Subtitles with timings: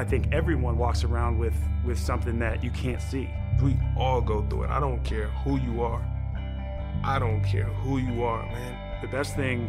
[0.00, 1.52] I think everyone walks around with,
[1.84, 3.28] with something that you can't see.
[3.62, 4.70] We all go through it.
[4.70, 6.00] I don't care who you are.
[7.04, 9.02] I don't care who you are, man.
[9.02, 9.68] The best thing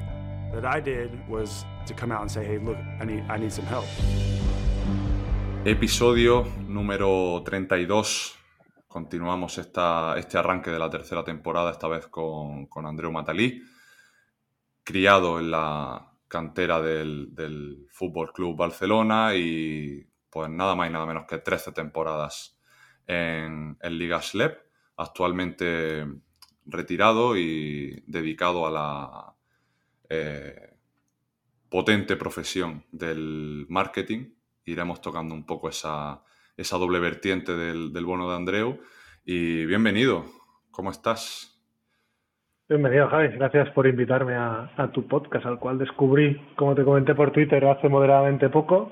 [0.53, 3.51] that I did was to come out and say, hey, look, I need, I need
[3.51, 3.83] some help.
[5.65, 8.37] Episodio número 32.
[8.87, 13.61] Continuamos esta, este arranque de la tercera temporada, esta vez con, con Andreu Matalí,
[14.85, 21.05] criado en la cantera del, del Fútbol Club Barcelona y pues nada más y nada
[21.05, 22.59] menos que 13 temporadas
[23.07, 24.57] en, en Liga SLEP,
[24.97, 26.05] actualmente
[26.65, 29.33] retirado y dedicado a la
[30.09, 30.73] eh,
[31.69, 34.33] potente profesión del marketing.
[34.65, 36.23] Iremos tocando un poco esa,
[36.57, 38.79] esa doble vertiente del, del, bono de Andreu.
[39.25, 40.25] Y bienvenido,
[40.71, 41.51] ¿cómo estás?
[42.67, 43.29] Bienvenido, Javi.
[43.35, 47.89] Gracias por invitarme a, tu podcast, al cual descubrí, como te comenté por Twitter, hace
[47.89, 48.91] moderadamente poco.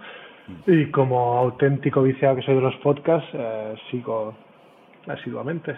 [0.68, 4.36] Y como auténtico viciado que soy de los podcasts, eh, sigo
[5.08, 5.76] asiduamente.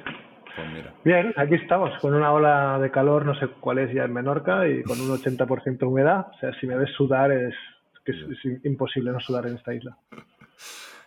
[0.55, 0.93] Pues mira.
[1.03, 4.67] Bien, aquí estamos, con una ola de calor, no sé cuál es ya en Menorca,
[4.67, 6.27] y con un 80% de humedad.
[6.33, 7.55] O sea, si me ves sudar, es,
[8.03, 9.97] que es, es imposible no sudar en esta isla.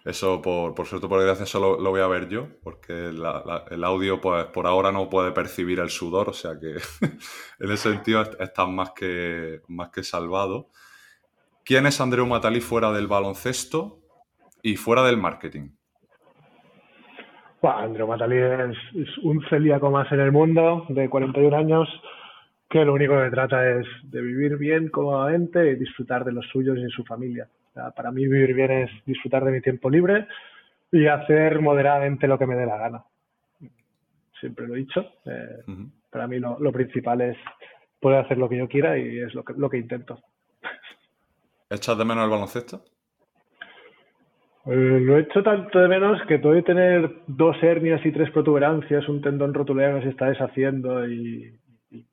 [0.04, 3.64] Eso, por, por suerte, por desgracia, solo lo voy a ver yo, porque la, la,
[3.70, 6.76] el audio, pues por ahora no puede percibir el sudor, o sea que
[7.60, 10.68] en ese sentido estás más que, más que salvado.
[11.64, 14.00] ¿Quién es Andreu Matalí fuera del baloncesto
[14.62, 15.70] y fuera del marketing?
[17.62, 21.88] Bueno, Andreu Matalí es, es, un celíaco más en el mundo, de 41 años,
[22.68, 26.76] que lo único que trata es de vivir bien, cómodamente y disfrutar de los suyos
[26.76, 27.48] y su familia.
[27.70, 30.26] O sea, para mí vivir bien es disfrutar de mi tiempo libre
[30.92, 33.04] y hacer moderadamente lo que me dé la gana.
[34.38, 35.00] Siempre lo he dicho.
[35.24, 35.90] Eh, uh -huh.
[36.10, 37.38] Para mí lo, lo, principal es
[38.00, 40.20] poder hacer lo que yo quiera y es lo que, lo que intento.
[41.70, 42.82] ¿Echas de menos el baloncesto?
[44.66, 48.30] Eh, lo he hecho tanto de menos que tuve que tener dos hernias y tres
[48.30, 51.54] protuberancias, un tendón rotuliano que se está deshaciendo y,
[51.90, 52.06] y,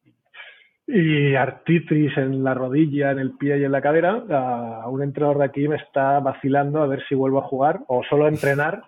[0.87, 4.23] y, artritis en la rodilla, en el pie y en la cadera.
[4.30, 8.03] A un entrenador de aquí me está vacilando a ver si vuelvo a jugar o
[8.03, 8.83] solo a entrenar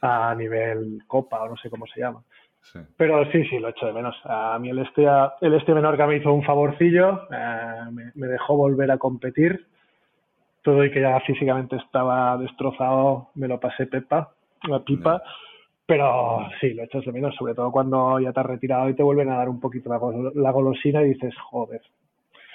[0.00, 2.24] a nivel copa o no sé cómo se llama.
[2.60, 2.80] Sí.
[2.96, 4.16] Pero sí, sí, lo echo de menos.
[4.24, 5.06] A mí el este,
[5.42, 9.64] el este Menorca me hizo un favorcillo, eh, me, me dejó volver a competir
[10.66, 14.32] todo y que ya físicamente estaba destrozado, me lo pasé pepa,
[14.68, 15.22] la pipa,
[15.86, 19.04] pero sí, lo echas de menos, sobre todo cuando ya te has retirado y te
[19.04, 20.00] vuelven a dar un poquito la,
[20.34, 21.82] la golosina y dices, joder,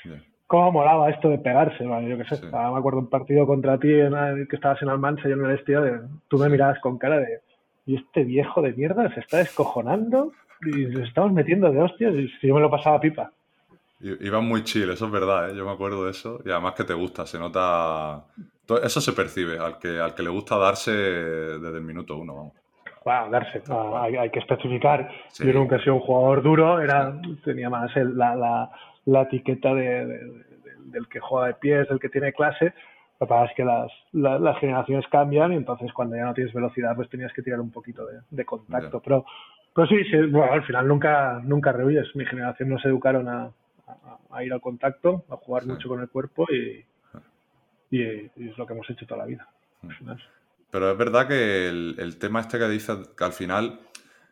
[0.03, 0.21] yeah.
[0.45, 1.85] ¿cómo molaba esto de pegarse?
[1.85, 2.45] Bueno, yo qué sé, sí.
[2.51, 4.13] me acuerdo un partido contra ti en,
[4.49, 7.39] que estabas en Almansa y en el Estia, de, tú me mirabas con cara de,
[7.85, 10.33] ¿y este viejo de mierda se está descojonando?
[10.65, 13.31] Y nos estamos metiendo de hostias y yo me lo pasaba pipa.
[14.01, 15.55] Iban muy chill, eso es verdad, ¿eh?
[15.55, 16.39] yo me acuerdo de eso.
[16.45, 18.25] Y además que te gusta, se nota.
[18.83, 22.53] Eso se percibe, al que, al que le gusta darse desde el minuto uno, vamos.
[23.03, 25.09] Bueno, darse, no, hay, hay, que especificar.
[25.29, 25.45] Sí.
[25.45, 27.13] Yo nunca he sido un jugador duro, era,
[27.43, 28.71] tenía más el, la, la,
[29.05, 30.45] la, etiqueta de, de, de,
[30.85, 32.73] del que juega de pies, del que tiene clase.
[33.19, 36.33] Lo que pasa es que las, la, las generaciones cambian y entonces cuando ya no
[36.33, 38.99] tienes velocidad, pues tenías que tirar un poquito de, contacto.
[38.99, 39.25] Pero,
[39.75, 42.15] pero sí, sí, bueno, al final nunca, nunca rehuyes.
[42.15, 43.51] Mi generación nos educaron a,
[44.29, 45.69] a, ir al contacto, a jugar sí.
[45.69, 46.85] mucho con el cuerpo y,
[47.89, 49.47] y, y, es lo que hemos hecho toda la vida.
[50.69, 53.79] Pero es verdad que el, el, tema este que dices, que al final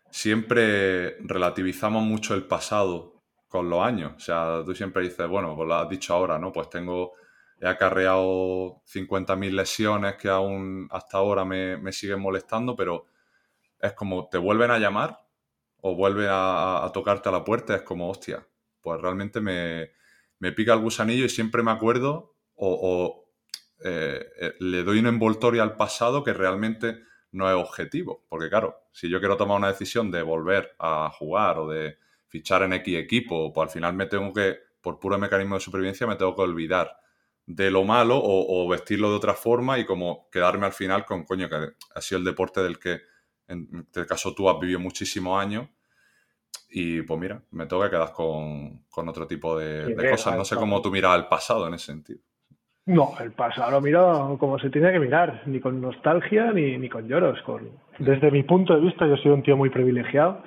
[0.09, 4.13] siempre relativizamos mucho el pasado con los años.
[4.15, 6.53] O sea, tú siempre dices, bueno, pues lo has dicho ahora, ¿no?
[6.53, 7.13] Pues tengo,
[7.59, 13.05] he acarreado 50.000 lesiones que aún hasta ahora me, me, siguen molestando, pero
[13.79, 15.19] es como te vuelven a llamar
[15.81, 18.45] o vuelven a, a tocarte a la puerta, es como, hostia,
[18.81, 19.91] pues realmente me,
[20.39, 23.25] me pica el gusanillo y siempre me acuerdo o,
[23.83, 26.99] eh, eh, le doy un envoltorio al pasado que realmente
[27.31, 28.25] no es objetivo.
[28.27, 31.97] Porque claro, si yo quiero tomar una decisión de volver a jugar o de
[32.27, 36.07] fichar en X equipo, pues al final me tengo que, por puro mecanismo de supervivencia,
[36.07, 36.97] me tengo que olvidar
[37.45, 41.23] de lo malo o, o vestirlo de otra forma y como quedarme al final con,
[41.23, 43.01] coño, que ha sido el deporte del que,
[43.47, 45.67] en este caso tú has vivido muchísimos años
[46.69, 50.37] y pues mira, me tengo que quedar con, con otro tipo de, cosas.
[50.37, 52.19] No sé cómo tú miras el pasado en ese sentido.
[52.85, 56.89] No, el pasado lo miro como se tiene que mirar, ni con nostalgia ni, ni
[56.89, 57.39] con lloros.
[57.43, 57.69] Con...
[57.99, 60.41] Desde mi punto de vista, yo soy un tío muy privilegiado.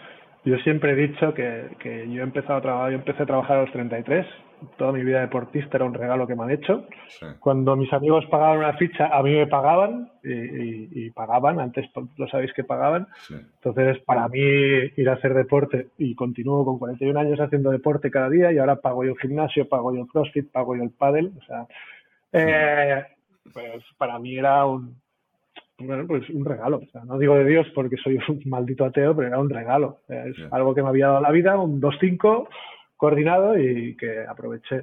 [0.45, 3.59] Yo siempre he dicho que, que yo he empezado a trabajar, yo empecé a trabajar
[3.59, 4.27] a los 33,
[4.77, 6.87] toda mi vida deportista era un regalo que me han hecho.
[7.09, 7.27] Sí.
[7.41, 11.91] Cuando mis amigos pagaban una ficha, a mí me pagaban y, y, y pagaban, antes
[12.17, 13.09] lo sabéis que pagaban.
[13.27, 13.35] Sí.
[13.35, 18.31] Entonces, para mí ir a hacer deporte y continúo con 41 años haciendo deporte cada
[18.31, 21.33] día y ahora pago yo el gimnasio, pago yo el crossfit, pago yo el pádel.
[21.39, 21.67] O sea,
[22.33, 23.05] eh,
[23.53, 24.97] pues para mí era un,
[25.79, 26.79] bueno, pues un regalo.
[26.79, 29.99] O sea, no digo de Dios porque soy un maldito ateo, pero era un regalo.
[30.09, 32.49] Es algo que me había dado la vida, un 2-5
[33.03, 34.81] coordinado y que aproveché.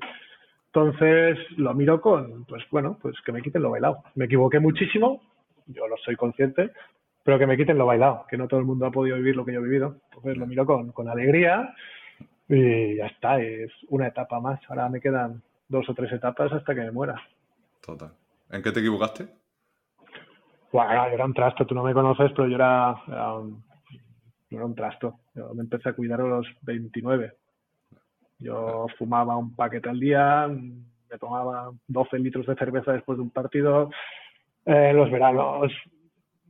[0.73, 4.03] Entonces lo miro con, pues bueno, pues que me quiten lo bailado.
[4.15, 5.21] Me equivoqué muchísimo,
[5.67, 6.71] yo lo soy consciente,
[7.23, 9.45] pero que me quiten lo bailado, que no todo el mundo ha podido vivir lo
[9.45, 10.01] que yo he vivido.
[10.09, 11.73] Entonces lo miro con, con alegría
[12.49, 14.59] y ya está, es una etapa más.
[14.67, 17.15] Ahora me quedan dos o tres etapas hasta que me muera.
[17.79, 18.11] Total.
[18.51, 19.29] ¿En qué te equivocaste?
[20.73, 22.97] Bueno, yo era un trasto, tú no me conoces, pero yo era,
[23.37, 23.63] un,
[24.49, 25.19] era un trasto.
[25.33, 27.38] Yo me empecé a cuidar a los 29.
[28.39, 33.31] Yo fumaba un paquete al día, me tomaba 12 litros de cerveza después de un
[33.31, 33.89] partido.
[34.65, 35.71] En los veranos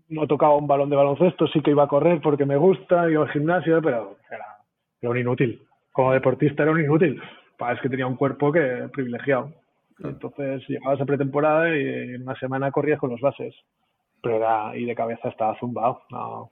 [0.07, 3.23] no tocaba un balón de baloncesto, sí que iba a correr porque me gusta, iba
[3.23, 4.45] al gimnasio, pero era,
[5.01, 5.61] era un inútil.
[5.91, 7.21] Como deportista era un inútil.
[7.71, 9.51] Es que tenía un cuerpo que privilegiado.
[10.03, 13.53] Entonces llegabas a pretemporada y en una semana corrías con los bases
[14.21, 16.01] pero era, y de cabeza estaba zumbado.
[16.11, 16.51] No.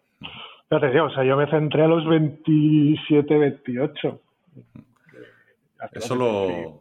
[0.69, 4.21] Te digo, o sea, yo me centré a los 27, 28.
[5.91, 6.77] Eso lo...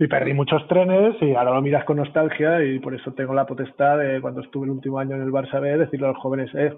[0.00, 3.46] Y perdí muchos trenes y ahora lo miras con nostalgia y por eso tengo la
[3.46, 6.54] potestad de cuando estuve el último año en el Barça B decirle a los jóvenes,
[6.54, 6.72] eh,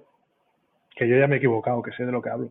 [0.96, 2.50] que yo ya me he equivocado, que sé de lo que hablo.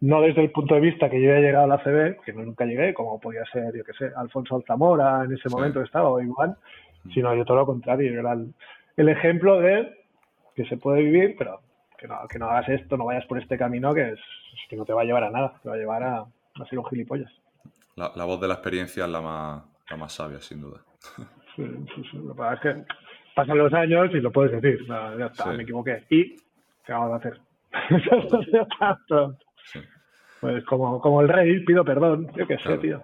[0.00, 2.64] No desde el punto de vista que yo he llegado a la CB, que nunca
[2.64, 6.56] llegué, como podía ser, yo qué sé, Alfonso Alzamora en ese momento estaba, o igual,
[7.12, 8.54] sino yo todo lo contrario, era el,
[8.96, 10.04] el ejemplo de
[10.54, 11.60] que se puede vivir, pero
[11.98, 14.20] que no, que no hagas esto, no vayas por este camino que, es,
[14.68, 16.78] que no te va a llevar a nada, te va a llevar a, a ser
[16.78, 17.32] un gilipollas.
[17.96, 20.82] La, voz de la experiencia es la más, la más sabia, sin duda.
[21.56, 22.18] Sí, sí, sí.
[22.18, 22.84] Lo que pasa es que
[23.34, 26.04] pasan los años y lo puedes decir, ya está, me equivoqué.
[26.10, 26.36] ¿Y
[26.84, 27.40] qué vamos a hacer?
[30.38, 33.02] Pues como, como el rey, pido perdón, yo qué sé, tío.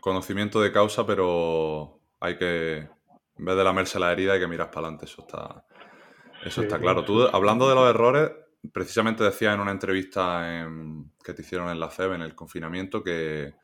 [0.00, 2.88] Conocimiento de causa, pero hay que,
[3.38, 5.64] en vez de lamerse la herida hay que mirar para adelante, eso está,
[6.44, 7.04] eso está claro.
[7.04, 8.32] Tú, hablando de los errores,
[8.72, 10.66] precisamente decías en una entrevista
[11.22, 13.54] que te hicieron en la CEB, en el confinamiento, que,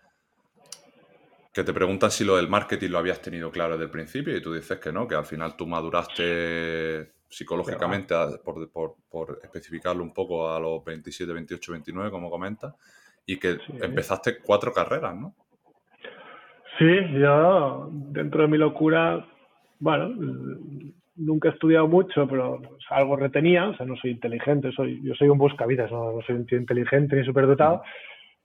[1.52, 4.43] que te preguntan si lo del marketing lo habías tenido claro desde el principio y
[4.43, 10.58] tú dices que no, que al final tú maduraste psicológicamente, por, especificarlo un poco a
[10.58, 12.75] los 27, 28, 29, como comentas,
[13.25, 15.35] y que empezaste cuatro carreras, ¿no?
[16.79, 16.87] Sí,
[17.20, 19.25] yo dentro de mi locura
[19.81, 20.14] bueno,
[21.17, 25.29] nunca he estudiado mucho, pero algo retenía, o sea, no soy inteligente, soy, yo soy
[25.29, 27.83] un buscavidas, no, no soy un tío inteligente ni superdotado,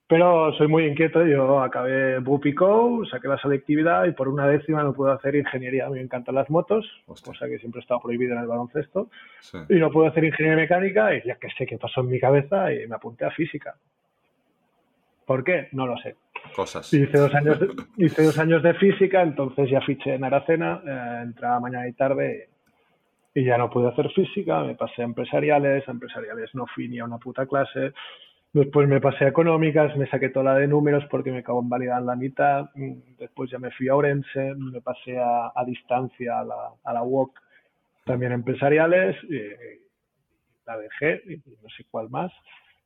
[0.08, 4.94] pero soy muy inquieto, yo acabé Bupico, saqué la selectividad y por una décima no
[4.94, 8.34] puedo hacer ingeniería, a mí me encantan las motos, cosa que siempre he estado prohibido
[8.34, 9.10] en el baloncesto,
[9.68, 12.72] y no puedo hacer ingeniería mecánica y ya que sé qué pasó en mi cabeza
[12.72, 13.76] y me apunté a física.
[15.26, 15.70] ¿Por qué?
[15.72, 16.16] No lo sé.
[16.56, 16.94] Cosas.
[16.94, 21.22] Hice dos años de, hice dos años de física, entonces ya fiché en Aracena, eh,
[21.24, 22.50] entraba mañana y tarde
[23.36, 27.00] y ya no pude hacer física, me pasé a empresariales, a empresariales no fui ni
[27.00, 27.92] a una puta clase,
[28.54, 31.68] después me pasé a económicas, me saqué toda la de números porque me acabo en
[31.68, 32.70] validar la mitad,
[33.20, 37.38] después ya me fui a Orense, me pasé a, distancia a la, a la UOC,
[38.06, 39.38] también empresariales, y,
[40.66, 42.32] la dejé, y no sé cuál más,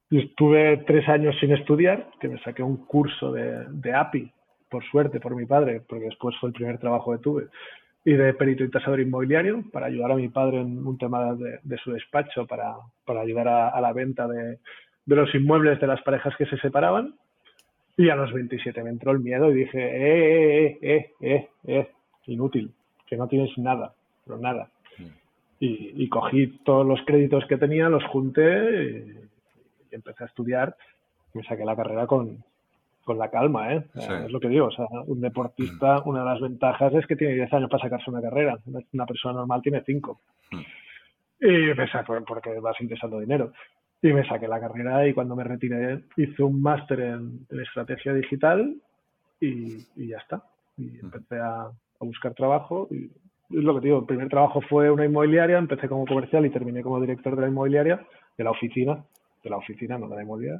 [0.09, 4.33] estuve tres años sin estudiar, que me saqué un curso de, de API,
[4.67, 7.47] por suerte, por mi padre, porque después fue el primer trabajo que tuve,
[8.09, 11.77] y de perito y tasador inmobiliario, para ayudar a mi padre en un tema de,
[11.77, 12.73] su despacho, para,
[13.05, 14.57] para ayudar a, la venta de,
[15.05, 17.13] de, los inmuebles de las parejas que se separaban.
[17.97, 21.91] Y a los 27 me entró el miedo y dije, eh, eh, eh, eh, eh,
[22.25, 22.71] inútil,
[23.05, 23.93] que no tienes nada,
[24.25, 24.71] pero nada.
[24.97, 25.03] Mm.
[25.59, 29.05] Y, y, cogí todos los créditos que tenía, los junté
[29.91, 30.75] y empecé a estudiar,
[31.35, 32.43] me saqué la carrera con,
[33.03, 33.83] con la calma, ¿eh?
[33.95, 36.09] Es lo que digo, o sea, un deportista, mm.
[36.09, 38.59] una de las ventajas es que tiene 10 años para sacarse una carrera,
[38.93, 40.21] una persona normal tiene 5.
[40.51, 40.57] Mm.
[41.41, 43.51] Y me saqué, porque vas interesando dinero.
[44.01, 48.75] Y me saqué la carrera y cuando me retiré hice un máster en, estrategia digital
[49.39, 50.43] y, ya está.
[50.77, 50.99] Y mm.
[51.05, 53.09] empecé a, a buscar trabajo y
[53.49, 56.83] es lo que digo, el primer trabajo fue una inmobiliaria, empecé como comercial y terminé
[56.83, 58.05] como director de la inmobiliaria,
[58.37, 59.03] de la oficina,
[59.43, 60.59] de la oficina, no la de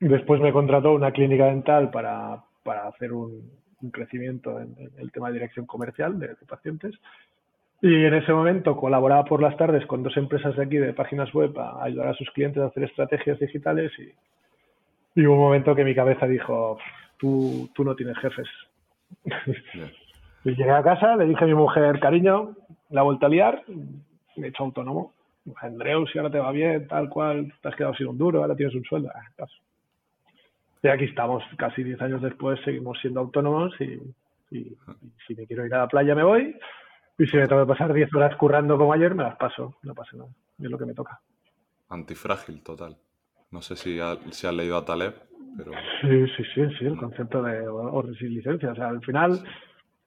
[0.00, 3.50] Después me contrató una clínica dental para, para hacer un,
[3.92, 6.94] crecimiento en, el tema de dirección comercial de, pacientes.
[7.80, 11.32] Y en ese momento colaboraba por las tardes con dos empresas de aquí de páginas
[11.32, 15.74] web a ayudar a sus clientes a hacer estrategias digitales y, y hubo un momento
[15.74, 16.78] que mi cabeza dijo,
[17.18, 18.48] tú, tú no tienes jefes.
[20.44, 22.56] y llegué a casa, le dije a mi mujer, cariño,
[22.90, 23.62] la vuelta a liar,
[24.36, 25.12] me he hecho autónomo.
[25.62, 28.54] Andreu, si ahora te va bien, tal cual, te has quedado sin un duro, ahora
[28.54, 29.10] tienes un sueldo.
[29.14, 29.46] Ah,
[30.82, 34.00] y aquí estamos, casi 10 años después, seguimos siendo autónomos y,
[34.50, 36.56] si me quiero ir a la playa me voy,
[37.18, 39.94] Y si me tengo que pasar 10 horas currando como ayer, me las paso, no
[39.94, 41.20] pasa nada, es lo que me toca.
[41.90, 42.96] Antifrágil, total.
[43.50, 43.98] No sé si,
[44.30, 45.14] si has leído a Taleb,
[45.56, 45.72] pero...
[46.00, 48.70] Sí, sí, sí, sí, el concepto de o, resiliencia.
[48.70, 49.40] O sea, al final,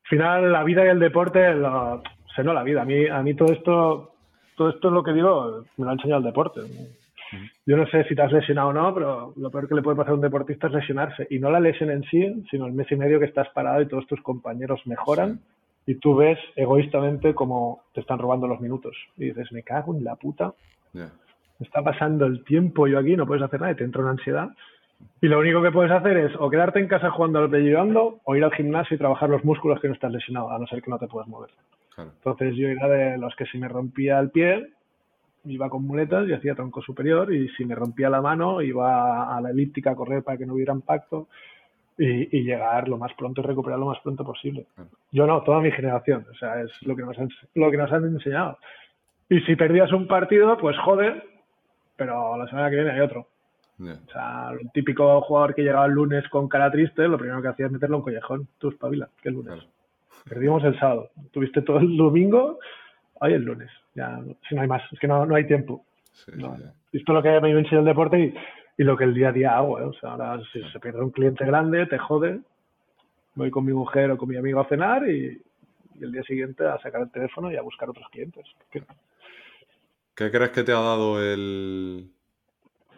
[0.04, 2.01] final la vida y el deporte, lo,
[2.36, 2.84] sé, no la vida.
[2.84, 4.13] A mí, a mí todo esto,
[4.56, 6.62] todo esto es lo que digo, me lo ha enseñado el deporte.
[7.66, 9.98] Yo no sé si te has lesionado o no, pero lo peor que le puede
[9.98, 11.28] pasar a un deportista es lesionarse.
[11.30, 13.88] Y no la lesión en sí, sino el mes y medio que estás parado y
[13.88, 15.40] todos tus compañeros mejoran.
[15.86, 18.96] Y tú ves egoístamente cómo te están robando los minutos.
[19.18, 20.54] Y dices, me cago en la puta.
[21.60, 24.50] Está pasando el tiempo yo aquí, no puedes hacer nada y te entra una ansiedad.
[25.22, 28.36] Y lo único que puedes hacer es o quedarte en casa jugando al pellizcando o
[28.36, 30.92] ir al gimnasio y trabajar los músculos que no estás lesionado, a no ser que
[30.92, 31.50] no te puedas mover.
[31.98, 34.68] Entonces yo era de los que si me rompía el pie,
[35.46, 39.42] iba con muletas y hacía tronco superior y si me rompía la mano iba a
[39.42, 41.28] la elíptica a correr para que no hubiera impacto
[41.98, 44.66] y, llegar lo más pronto y recuperar lo más pronto posible.
[45.12, 47.92] Yo no, toda mi generación, o sea, es lo que nos han, lo que nos
[47.92, 48.58] han enseñado.
[49.30, 51.24] Y si perdías un partido, pues joder,
[51.96, 53.28] pero la semana que viene hay otro.
[53.80, 57.48] O sea, el típico jugador que llegaba el lunes con cara triste, lo primero que
[57.48, 58.48] hacía es meterlo en collejón.
[58.60, 59.64] Tú espabila, que el lunes.
[60.28, 61.10] Perdimos el sábado.
[61.32, 62.60] Tuviste todo el domingo,
[63.20, 63.72] hoy el lunes.
[63.94, 65.86] Ya, si no hay más, es que no, no hay tiempo.
[66.28, 66.58] Esto
[66.92, 68.34] es lo que me enseñado el deporte y,
[68.78, 69.80] y, lo que el día a día hago.
[69.80, 69.84] ¿eh?
[69.84, 72.42] O sea, ahora si se pierde un cliente grande, te jode.
[73.36, 75.42] Voy con mi mujer o con mi amigo a cenar y,
[76.00, 78.46] el día siguiente a sacar el teléfono y a buscar otros clientes.
[78.72, 78.84] ¿Qué,
[80.16, 82.10] ¿Qué crees que te ha dado el,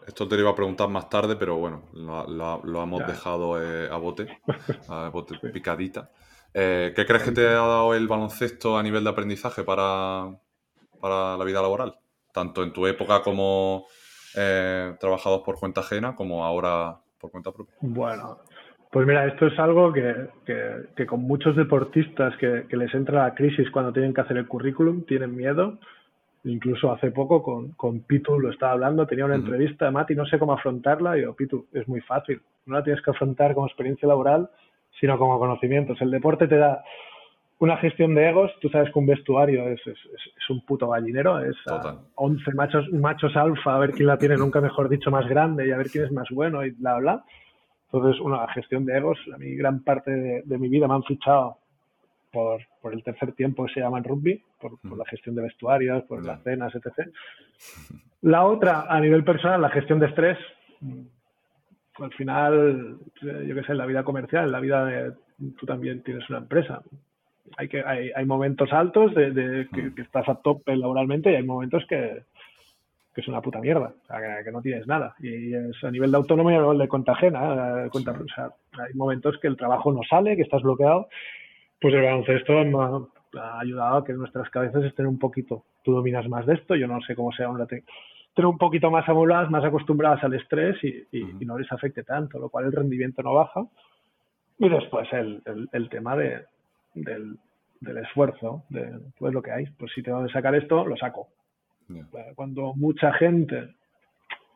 [0.07, 3.97] esto te lo iba a preguntar más tarde, pero bueno, lo, hemos dejado eh, a
[3.97, 4.27] bote,
[4.89, 6.09] a bote picadita.
[6.53, 10.29] Eh, ¿Qué crees que te ha dado el baloncesto a nivel de aprendizaje para,
[11.03, 11.95] para la vida laboral?
[12.31, 13.85] Tanto en tu época como
[14.37, 17.75] eh, trabajados por cuenta ajena, como ahora por cuenta propia.
[17.81, 18.37] Bueno,
[18.89, 20.29] pues mira, esto es algo que,
[20.95, 24.47] que, con muchos deportistas que, que, les entra la crisis cuando tienen que hacer el
[24.47, 25.77] currículum, tienen miedo
[26.45, 30.37] Incluso hace poco con, con Pitu lo estaba hablando, tenía una entrevista, Mati, no sé
[30.37, 31.15] cómo afrontarla.
[31.15, 32.41] Y digo, Pitu, es muy fácil.
[32.65, 34.49] No la tienes que afrontar como experiencia laboral,
[34.99, 36.01] sino como conocimientos.
[36.01, 36.83] El deporte te da
[37.59, 38.51] una gestión de egos.
[38.61, 41.39] Tú sabes que un vestuario es, es, es un puto gallinero.
[41.39, 41.55] Es
[42.15, 45.71] 11 machos, machos alfa, a ver quién la tiene, nunca mejor dicho, más grande y
[45.71, 47.23] a ver quién es más bueno y bla, bla.
[47.91, 51.03] Entonces, una gestión de egos, a mí gran parte de, de mi vida me han
[51.03, 51.57] fichado
[52.33, 56.25] por, por el tercer tiempo que se llama rugby, por, la gestión de vestuarios, por
[56.25, 57.07] las cenas, etc.
[58.23, 60.37] La otra, a nivel personal, la gestión de estrés.
[61.99, 65.13] Al final, yo qué sé, en la vida comercial, en la vida de.
[65.59, 66.81] Tú también tienes una empresa.
[67.57, 71.85] Hay, que, hay, hay momentos altos de, que, estás a tope laboralmente y hay momentos
[71.87, 72.23] que,
[73.13, 75.15] que es una puta mierda, o sea, que, no tienes nada.
[75.19, 77.87] Y es a nivel de autonomía, a nivel de cuenta ajena.
[77.91, 81.07] Cuenta, o sea, hay momentos que el trabajo no sale, que estás bloqueado
[81.83, 82.53] pues el baloncesto
[83.41, 86.87] ha ayudado a que nuestras cabezas estén un poquito, tú dominas más de esto, yo
[86.87, 87.67] no sé cómo sea un
[88.33, 91.05] pero un poquito más amoladas, más acostumbradas al estrés y,
[91.45, 93.65] no les afecte tanto, lo cual el rendimiento no baja.
[94.57, 95.41] Y después el,
[95.73, 96.45] el, tema de,
[96.93, 97.37] del,
[97.79, 99.65] del, esfuerzo, de pues lo que hay.
[99.77, 101.29] Pues si tengo que sacar esto, lo saco.
[102.35, 103.75] Cuando mucha gente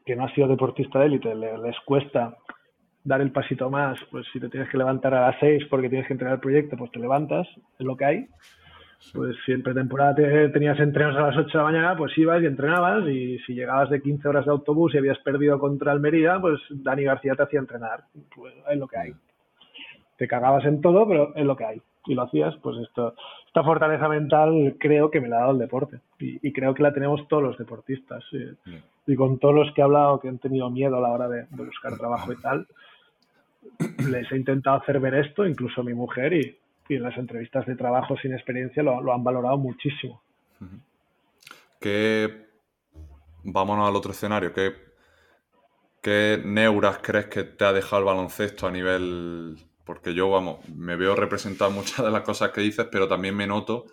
[0.06, 2.38] que no ha sido deportista de élite les cuesta
[3.03, 6.08] dar el pasito más, pues si te tienes que levantar a las 6 porque tienes
[6.08, 7.48] que entregar el proyecto, pues te levantas,
[7.79, 8.27] es lo que hay.
[9.13, 12.48] Pues si en pretemporada tenías entrenos a las 8 de la mañana, pues ibas y
[12.48, 16.60] entrenabas y si llegabas de 15 horas de autobús y habías perdido contra Almería, pues
[16.70, 18.03] Dani García te hacía entrenar.
[18.36, 19.12] Pues es lo que hay.
[20.17, 21.82] Te cagabas en todo, pero es lo que hay.
[22.07, 23.13] Y lo hacías, pues esto,
[23.45, 25.99] esta fortaleza mental creo que me la ha dado el deporte.
[26.19, 28.23] Y, creo que la tenemos todos los deportistas.
[29.05, 31.45] Y, con todos los que he hablado que han tenido miedo a la hora de
[31.51, 32.67] buscar trabajo y tal,
[34.09, 36.57] les he intentado hacer ver esto, incluso mi mujer, y,
[36.89, 40.21] en las entrevistas de trabajo sin experiencia lo, han valorado muchísimo.
[41.81, 42.47] ¿Qué...
[43.43, 44.53] Vámonos al otro escenario.
[44.53, 44.71] ¿Qué,
[46.01, 49.57] ¿Qué neuras crees que te ha dejado el baloncesto a nivel...
[49.88, 53.48] Porque yo, vamos, me veo representar muchas de las cosas que dices, pero también me
[53.48, 53.86] noto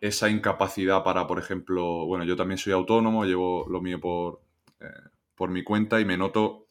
[0.00, 4.40] esa incapacidad para, por ejemplo, bueno, yo también soy autónomo, llevo lo mío por,
[4.80, 4.86] eh,
[5.36, 6.70] por mi cuenta y me noto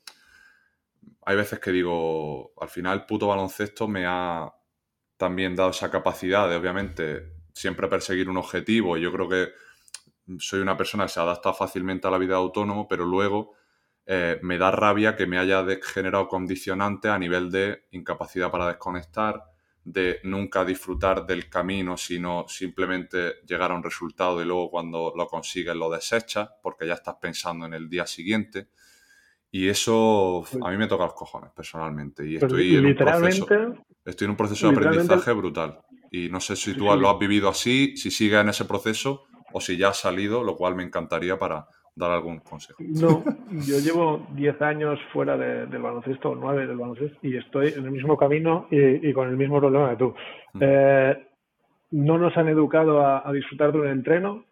[1.29, 4.51] hay veces que digo, al final el puto baloncesto me ha
[5.15, 8.97] también dado esa capacidad de, obviamente, siempre perseguir un objetivo.
[8.97, 9.49] Yo creo que
[10.39, 13.53] soy una persona que se adapta fácilmente a la vida de autónomo, pero luego
[14.11, 19.43] eh, me da rabia que me haya generado condicionantes a nivel de incapacidad para desconectar,
[19.83, 25.27] de nunca disfrutar del camino, sino simplemente llegar a un resultado y luego cuando lo
[25.27, 28.69] consigues lo desechas porque ya estás pensando en el día siguiente.
[29.51, 32.27] Y eso a mí me toca los cojones personalmente.
[32.27, 33.47] Y estoy, en un proceso,
[34.03, 35.81] estoy en un proceso de aprendizaje brutal.
[36.09, 39.61] Y no sé si tú lo has vivido así, si sigues en ese proceso o
[39.61, 42.81] si ya has salido, lo cual me encantaría para dar algún consejo.
[42.87, 43.23] No,
[43.67, 48.17] yo llevo 10 años fuera del baloncesto, 9 del baloncesto, y estoy en el mismo
[48.17, 50.13] camino y, con el mismo problema que tú.
[50.53, 50.59] Mm.
[50.61, 51.27] Eh,
[51.91, 54.45] no nos han educado a, disfrutar de un entreno,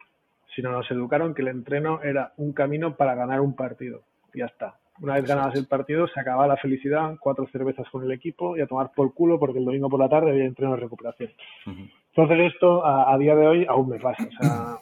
[0.55, 4.01] sino nos educaron que el entreno era un camino para ganar un partido.
[4.33, 4.75] Y ya está.
[4.99, 8.61] Una vez ganabas el partido, se acababa la felicidad, cuatro cervezas con el equipo y
[8.61, 11.29] a tomar por culo porque el domingo por la tarde había entreno de recuperación.
[11.67, 14.23] Entonces esto a, día de hoy aún me pasa.
[14.23, 14.77] O sea,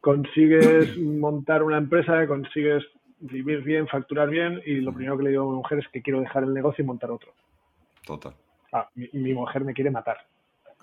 [0.00, 2.84] consigues montar una empresa, consigues
[3.20, 6.02] vivir bien, facturar bien y lo primero que le digo a mi mujer es que
[6.02, 7.32] quiero dejar el negocio y montar otro.
[8.06, 8.34] Total.
[8.72, 10.18] Ah, mi, mujer me quiere matar.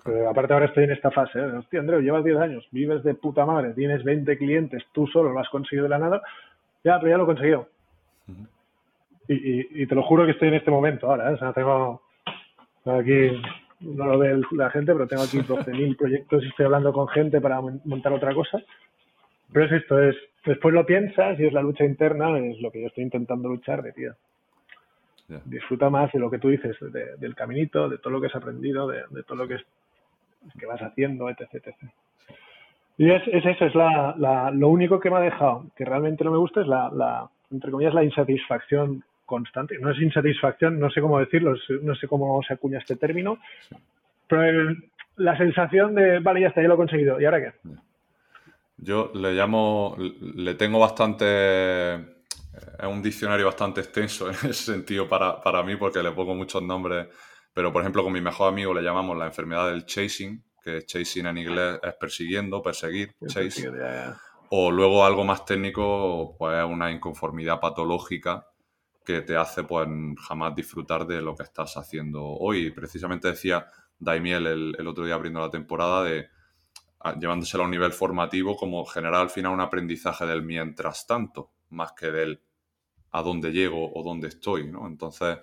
[0.04, 1.38] Pero aparte ahora estoy en esta fase.
[1.38, 1.52] ¿eh?
[1.58, 5.40] Hostia, Andreu, llevas 10 años, vives de puta madre, tienes 20 clientes, tú solo lo
[5.40, 6.22] has conseguido de la nada.
[6.84, 7.68] Ya, pero ya lo he conseguido.
[9.26, 11.30] y, te lo juro que estoy en este momento ahora.
[11.30, 11.34] ¿eh?
[11.34, 12.02] O sea, tengo
[12.84, 13.42] aquí,
[13.80, 17.40] no lo ve la gente, pero tengo aquí 12.000 proyectos y estoy hablando con gente
[17.40, 18.62] para montar otra cosa.
[19.52, 22.80] Pero es esto, es después lo piensas y es la lucha interna, es lo que
[22.80, 24.14] yo estoy intentando luchar de tío.
[25.44, 26.76] Disfruta más de lo que tú dices,
[27.18, 29.64] del caminito, de todo lo que has aprendido, de, todo lo que, es,
[30.58, 31.42] que vas haciendo, etc.
[31.52, 31.74] etc.
[32.96, 36.24] Y es, es eso, es la, la, lo único que me ha dejado, que realmente
[36.24, 39.78] no me gusta, es la, la, entre comillas, la insatisfacción constante.
[39.78, 43.38] No es insatisfacción, no sé cómo decirlo, no sé cómo se acuña este término,
[44.26, 44.74] pero
[45.16, 47.52] la sensación de, vale, ya está, ya lo he conseguido, ¿y ahora qué?
[48.80, 55.42] Yo le llamo, le tengo bastante, es un diccionario bastante extenso en ese sentido para,
[55.42, 57.08] para mí porque le pongo muchos nombres,
[57.52, 61.26] pero por ejemplo con mi mejor amigo le llamamos la enfermedad del chasing, que chasing
[61.26, 63.68] en inglés es persiguiendo, perseguir, chase.
[64.50, 68.46] O luego algo más técnico, pues una inconformidad patológica
[69.04, 69.88] que te hace pues
[70.26, 72.70] jamás disfrutar de lo que estás haciendo hoy.
[72.70, 73.66] Precisamente decía
[73.98, 76.28] Daimiel el, el otro día abriendo la temporada de
[77.20, 81.92] llevándoselo a un nivel formativo como generar al final un aprendizaje del mientras tanto, más
[81.92, 82.42] que del
[83.10, 84.86] a dónde llego o dónde estoy, ¿no?
[84.86, 85.38] Entonces,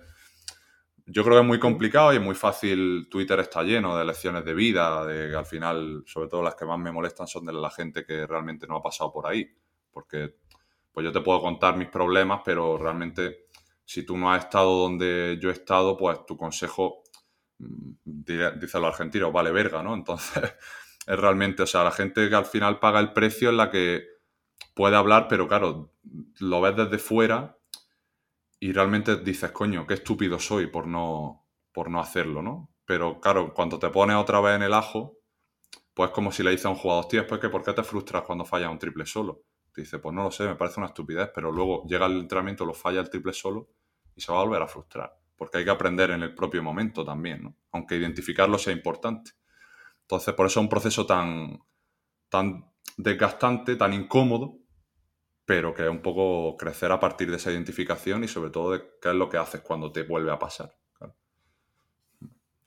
[1.06, 4.44] yo creo que es muy complicado y es muy fácil, Twitter está lleno de lecciones
[4.44, 7.52] de vida, de que al final, sobre todo las que más me molestan son de
[7.52, 9.48] la gente que realmente no ha pasado por ahí,
[9.90, 10.36] porque
[10.92, 13.46] pues yo te puedo contar mis problemas, pero realmente
[13.84, 17.04] si tú no has estado donde yo he estado, pues tu consejo,
[17.58, 19.94] mm, dice los argentinos, vale verga, ¿no?
[19.94, 20.42] Entonces,
[21.06, 24.04] es realmente, o sea, la gente que al final paga el precio es la que
[24.74, 25.92] puede hablar, pero claro,
[26.40, 27.58] lo ves desde fuera
[28.58, 32.70] y realmente dices, coño, qué estúpido soy por no, por no hacerlo, ¿no?
[32.84, 35.18] Pero claro, cuando te pones otra vez en el ajo,
[35.94, 37.82] pues es como si le dices a un jugador, tío, pues que ¿por qué te
[37.82, 39.42] frustras cuando falla un triple solo?
[39.72, 42.64] Te dice, pues no lo sé, me parece una estupidez, pero luego llega el entrenamiento,
[42.64, 43.68] lo falla el triple solo
[44.14, 45.12] y se va a volver a frustrar.
[45.36, 47.56] Porque hay que aprender en el propio momento también, ¿no?
[47.72, 49.32] Aunque identificarlo sea importante.
[50.06, 51.58] Entonces, por eso es un proceso tan,
[52.30, 52.64] tan
[52.96, 54.58] desgastante, tan incómodo,
[55.44, 58.82] pero que es un poco crecer a partir de esa identificación y sobre todo de
[59.02, 60.70] qué es lo que haces cuando te vuelve a pasar.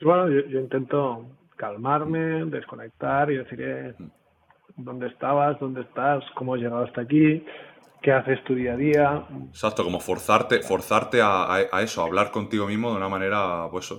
[0.01, 1.25] Bueno, yo, intento
[1.55, 4.83] calmarme, desconectar y decir eh, mm.
[4.83, 7.45] dónde estabas, dónde estás, cómo has llegado hasta aquí,
[8.01, 9.27] qué haces tu día a día.
[9.47, 13.93] Exacto, como forzarte, forzarte a, a, eso, a hablar contigo mismo de una manera, pues,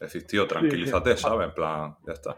[0.00, 1.48] decir, tío, tranquilízate, ¿sabes?
[1.48, 2.36] En plan, ya está.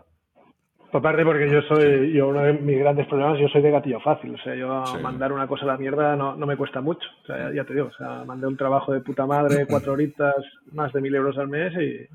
[0.96, 4.34] Aparte porque yo soy, yo uno de mis grandes problemas, yo soy de gatillo fácil,
[4.34, 7.26] o sea, yo mandar una cosa a la mierda no, no me cuesta mucho, o
[7.26, 10.34] sea, ya, te digo, o sea, mandé un trabajo de puta madre, cuatro horitas,
[10.72, 12.06] más de mil euros al mes y,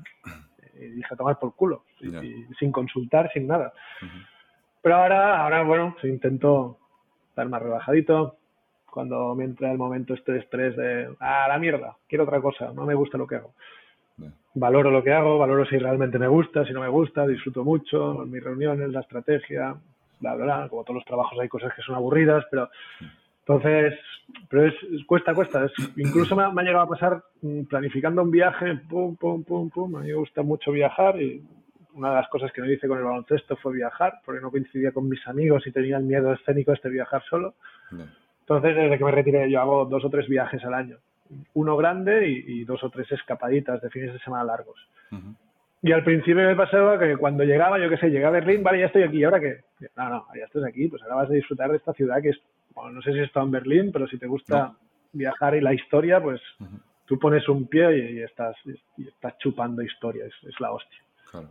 [0.80, 3.72] dije a tomar por culo, y, sin consultar, sin nada.
[4.82, 6.78] Pero ahora, ahora, bueno, intento
[7.28, 8.36] estar más relajadito,
[8.90, 12.84] cuando me entra el momento este estrés de, ah, la mierda, quiero otra cosa, no
[12.84, 13.54] me gusta lo que hago
[14.54, 18.22] valoro lo que hago, valoro si realmente me gusta, si no me gusta, disfruto mucho,
[18.22, 19.74] en mis reuniones, la estrategia,
[20.20, 20.68] bla, bla, bla.
[20.68, 22.68] Como todos los trabajos hay cosas que son aburridas, pero
[23.40, 23.98] entonces,
[24.48, 24.74] pero es,
[25.06, 25.64] cuesta, cuesta.
[25.64, 29.96] Es, incluso me, ha llegado a pasar mm, planificando un viaje, pum, pum, pum, pum.
[29.96, 31.42] A mí me gusta mucho viajar y
[31.94, 34.92] una de las cosas que me hice con el baloncesto fue viajar, porque no coincidía
[34.92, 37.54] con mis amigos y tenía el miedo escénico este viajar solo.
[38.40, 40.98] Entonces, desde que me retiré, yo hago dos o tres viajes al año
[41.54, 44.78] uno grande y, dos o tres escapaditas de fines de semana largos.
[45.82, 48.78] Y al principio me pasaba que cuando llegaba, yo qué sé, llegaba a Berlín, vale,
[48.78, 49.60] ya estoy aquí, ¿ahora qué?
[49.96, 52.40] No, no, ya estás aquí, pues ahora vas a disfrutar de esta ciudad que es,
[52.74, 54.74] bueno, no sé si está en Berlín, pero si te gusta
[55.12, 56.40] viajar y la historia, pues
[57.06, 58.56] tú pones un pie y, estás,
[58.96, 60.98] y estás chupando historia, es, la hostia.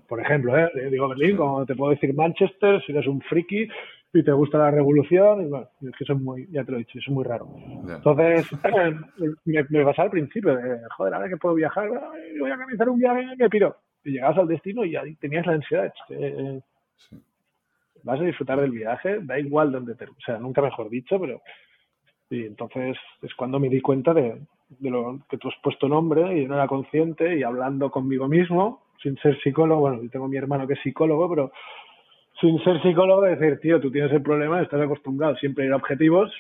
[0.08, 0.70] Por ejemplo, ¿eh?
[0.90, 3.68] digo Berlín, como te puedo decir Manchester, si eres un friki,
[4.14, 6.78] y te gusta la revolución, y bueno, es que eso es muy, ya te lo
[6.78, 7.48] he dicho, eso es muy raro.
[7.88, 8.46] Entonces,
[9.46, 13.00] me, me pasaba al principio de, joder, ahora que puedo viajar, voy a organizar un
[13.00, 13.78] viaje y me piro.
[14.04, 15.94] y llegabas al destino y ahí tenías la ansiedad.
[16.10, 16.60] Eh,
[18.04, 20.06] vas a disfrutar del viaje, da igual donde te...
[20.06, 21.42] O sea, nunca mejor dicho, pero...
[22.30, 24.40] Y entonces es cuando me di cuenta de,
[24.80, 28.84] de lo que tú has puesto nombre y no era consciente y hablando conmigo mismo,
[29.02, 31.52] sin ser psicólogo, bueno, yo tengo mi hermano que es psicólogo, pero
[32.42, 35.78] sin ser psicólogo decir, tío, tú tienes el problema, estás acostumbrado siempre a ir a
[35.78, 36.32] objetivos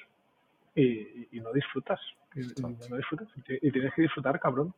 [0.75, 1.99] y, no disfrutas.
[2.35, 3.27] Y, no disfrutas.
[3.61, 4.73] Y tienes que disfrutar, cabrón.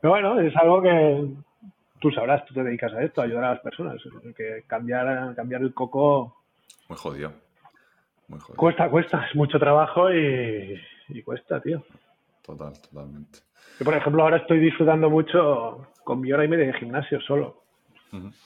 [0.00, 1.28] Pero bueno, es algo que
[2.00, 4.00] tú sabrás, tú te dedicas a esto, a ayudar a las personas.
[4.36, 6.36] Que cambiar, cambiar el coco.
[6.88, 7.32] Muy jodido.
[8.28, 8.56] Muy jodido.
[8.56, 10.78] Cuesta, cuesta, es mucho trabajo y,
[11.24, 11.82] cuesta, tío.
[12.42, 13.40] Total, totalmente.
[13.78, 17.59] Yo, por ejemplo, ahora estoy disfrutando mucho con mi hora y media de gimnasio solo.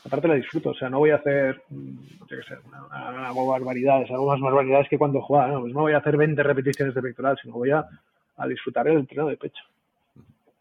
[0.04, 2.54] Aparte la disfruto, o sea, no voy a hacer, mm, no sé qué sé,
[2.90, 5.60] hago barbaridades, hago más barbaridades que cuando jugaba, ¿no?
[5.60, 7.86] Pues no voy a hacer 20 repeticiones de pectoral, sino voy a,
[8.36, 9.62] a disfrutar el entreno de pecho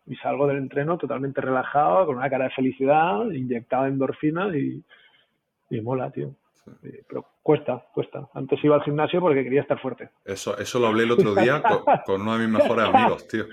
[0.05, 4.83] y salgo del entreno totalmente relajado, con una cara de felicidad, inyectado endorfinas y,
[5.69, 6.31] y mola, tío.
[7.07, 8.27] Pero cuesta, cuesta.
[8.33, 10.09] Antes iba al gimnasio porque quería estar fuerte.
[10.23, 11.61] Eso, eso lo hablé el otro día
[12.05, 13.45] con, uno de mis mejores amigos, tío.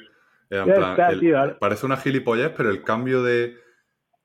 [1.58, 3.56] parece una gilipollez, pero el cambio de,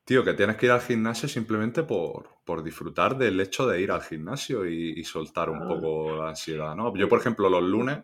[0.05, 3.91] tío, que tienes que ir al gimnasio simplemente por, por disfrutar del hecho de ir
[3.91, 5.67] al gimnasio y, soltar un ah.
[5.67, 6.95] poco la ansiedad, ¿no?
[6.95, 7.99] Yo, por ejemplo, los lunes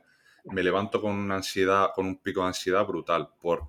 [0.45, 3.61] me levanto con una ansiedad, con un pico de ansiedad brutal por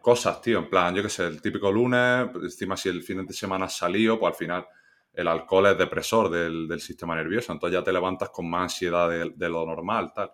[0.00, 3.32] cosas, tío, en plan, yo qué sé, el típico lunes, encima si el fin de
[3.34, 4.66] semana has salido, pues al final
[5.12, 9.48] el alcohol es depresor del, sistema nervioso, entonces ya te levantas con más ansiedad de,
[9.48, 10.32] lo normal, tal.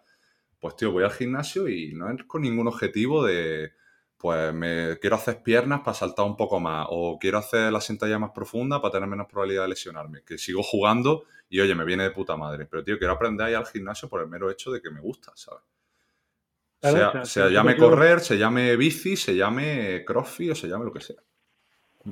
[0.61, 3.73] Pues, tío, voy al gimnasio y no es con ningún objetivo de,
[4.23, 8.21] pues, me quiero hacer piernas para saltar un poco más, o quiero hacer la sentadilla
[8.21, 12.05] más profunda para tener menos probabilidad de lesionarme, que sigo jugando y, oye, me viene
[12.05, 14.71] de puta madre, pero, tío, quiero aprender a ir al gimnasio por el mero hecho
[14.71, 15.63] de que me gusta, ¿sabes?
[17.25, 21.17] se llame correr, se llame bici, se llame crossfit o se llame lo que sea.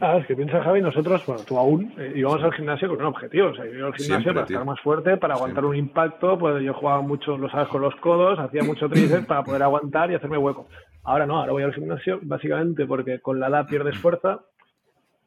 [0.00, 3.06] Ah, es que piensa Javi, nosotros, bueno, tú aún eh, íbamos al gimnasio con un
[3.06, 3.48] objetivo.
[3.48, 6.38] O sea, yo iba al gimnasio para estar más fuerte, para aguantar un impacto.
[6.38, 10.10] Pues yo jugaba mucho, lo sabes, con los codos, hacía mucho tríceps para poder aguantar
[10.10, 10.68] y hacerme hueco.
[11.04, 14.40] Ahora no, ahora voy al gimnasio básicamente porque con la edad pierdes fuerza.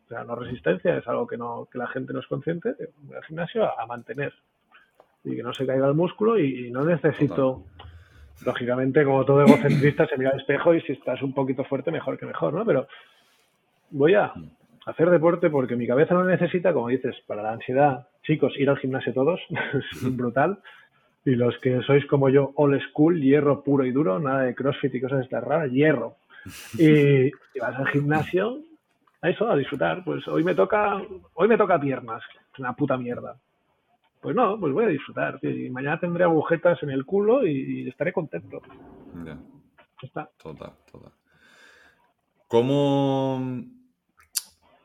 [0.05, 2.75] O sea, no resistencia, es algo que, no, que la gente no es consciente.
[2.97, 4.33] Voy al gimnasio a, mantener
[5.23, 7.63] y que no se caiga el músculo y, no necesito
[8.45, 12.17] lógicamente, como todo egocentrista, se mira al espejo y si estás un poquito fuerte, mejor
[12.17, 12.65] que mejor, ¿no?
[12.65, 12.87] Pero
[13.91, 14.33] voy a
[14.85, 18.77] hacer deporte porque mi cabeza no necesita, como dices, para la ansiedad, chicos, ir al
[18.79, 19.39] gimnasio todos,
[19.73, 20.59] es brutal.
[21.25, 24.93] Y los que sois como yo, old school, hierro puro y duro, nada de crossfit
[24.95, 26.17] y cosas estas raras, hierro.
[26.77, 28.59] Y, y vas al gimnasio
[29.21, 30.03] a eso, a disfrutar.
[30.03, 31.01] Pues hoy me toca,
[31.33, 32.21] hoy me toca piernas,
[32.57, 33.37] una puta mierda.
[34.21, 35.39] Pues no, pues voy a disfrutar.
[35.41, 38.61] Y mañana tendré agujetas en el culo y, estaré contento.
[39.25, 39.37] Ya.
[40.01, 40.29] Está.
[40.37, 41.11] Total, total.
[42.47, 43.63] ¿Cómo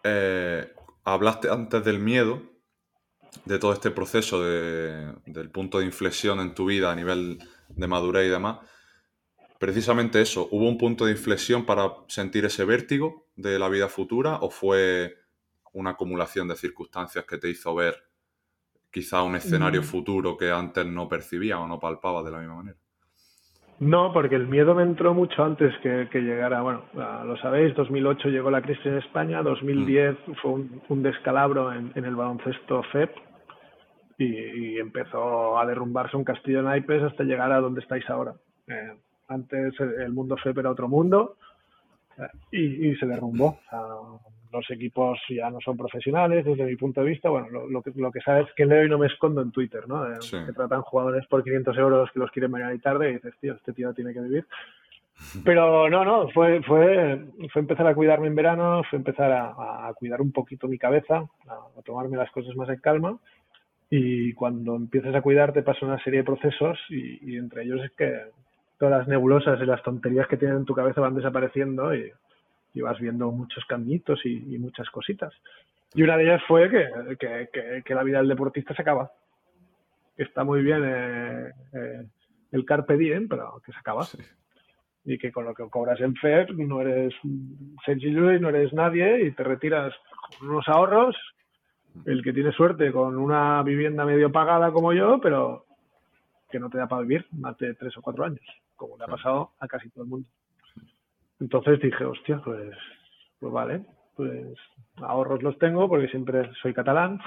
[0.03, 0.73] eh,
[1.05, 2.43] hablaste antes del miedo,
[3.45, 7.39] de todo este proceso, del punto de inflexión en tu vida a nivel
[7.69, 8.59] de madurez y demás?
[9.59, 14.39] Precisamente eso, ¿hubo un punto de inflexión para sentir ese vértigo de la vida futura
[14.41, 15.17] o fue
[15.73, 18.09] una acumulación de circunstancias que te hizo ver
[18.91, 19.85] quizá un escenario mm.
[19.85, 22.79] futuro que antes no percibía o no palpaba de la misma manera.
[23.81, 28.51] No, porque el miedo me entró mucho antes que, llegara, bueno, lo sabéis, 2008 llegó
[28.51, 30.33] la crisis en España, 2010 mm.
[30.43, 30.51] fue
[30.89, 33.15] un, descalabro en, el baloncesto FEP
[34.19, 38.35] y, empezó a derrumbarse un castillo en naipes hasta llegar a donde estáis ahora.
[38.67, 38.97] Eh,
[39.29, 41.37] antes el mundo FEP era otro mundo
[42.19, 43.61] eh, y, se derrumbó
[44.53, 47.29] los equipos ya no son profesionales desde mi punto de vista.
[47.29, 49.87] Bueno, lo, que, lo que sabes es que leo y no me escondo en Twitter,
[49.89, 50.05] ¿no?
[50.21, 53.55] Que tratan jugadores por 500 euros que los quieren mañana y tarde y dices, tío,
[53.55, 54.47] este tío tiene que vivir.
[55.45, 60.21] Pero no, no, fue, fue, fue empezar a cuidarme en verano, fue empezar a, cuidar
[60.21, 63.19] un poquito mi cabeza, a, tomarme las cosas más en calma.
[63.91, 67.91] Y cuando empiezas a cuidarte pasa una serie de procesos y, y entre ellos es
[67.93, 68.13] que
[68.79, 72.13] todas las nebulosas y las tonterías que tienes en tu cabeza van desapareciendo y,
[72.79, 75.35] y vas viendo muchos caminitos y, muchas cositas.
[75.95, 79.11] Y una de ellas fue que, que, la vida del deportista se acaba.
[80.17, 82.07] Está muy bien eh, eh,
[82.53, 84.07] el carpe diem, pero que se acaba.
[85.05, 87.15] Y que con lo que cobras en FER no eres
[87.85, 89.93] sencillo y no eres nadie y te retiras
[90.39, 91.17] con unos ahorros.
[92.07, 95.65] El que tiene suerte con una vivienda medio pagada como yo, pero
[96.49, 98.45] que no te da para vivir más de tres o cuatro años,
[98.77, 100.29] como le ha pasado a casi todo el mundo.
[101.41, 102.77] Entonces dije, hostia, pues,
[103.39, 103.83] pues vale,
[104.17, 104.57] pues
[104.97, 107.21] ahorros los tengo porque siempre soy catalán,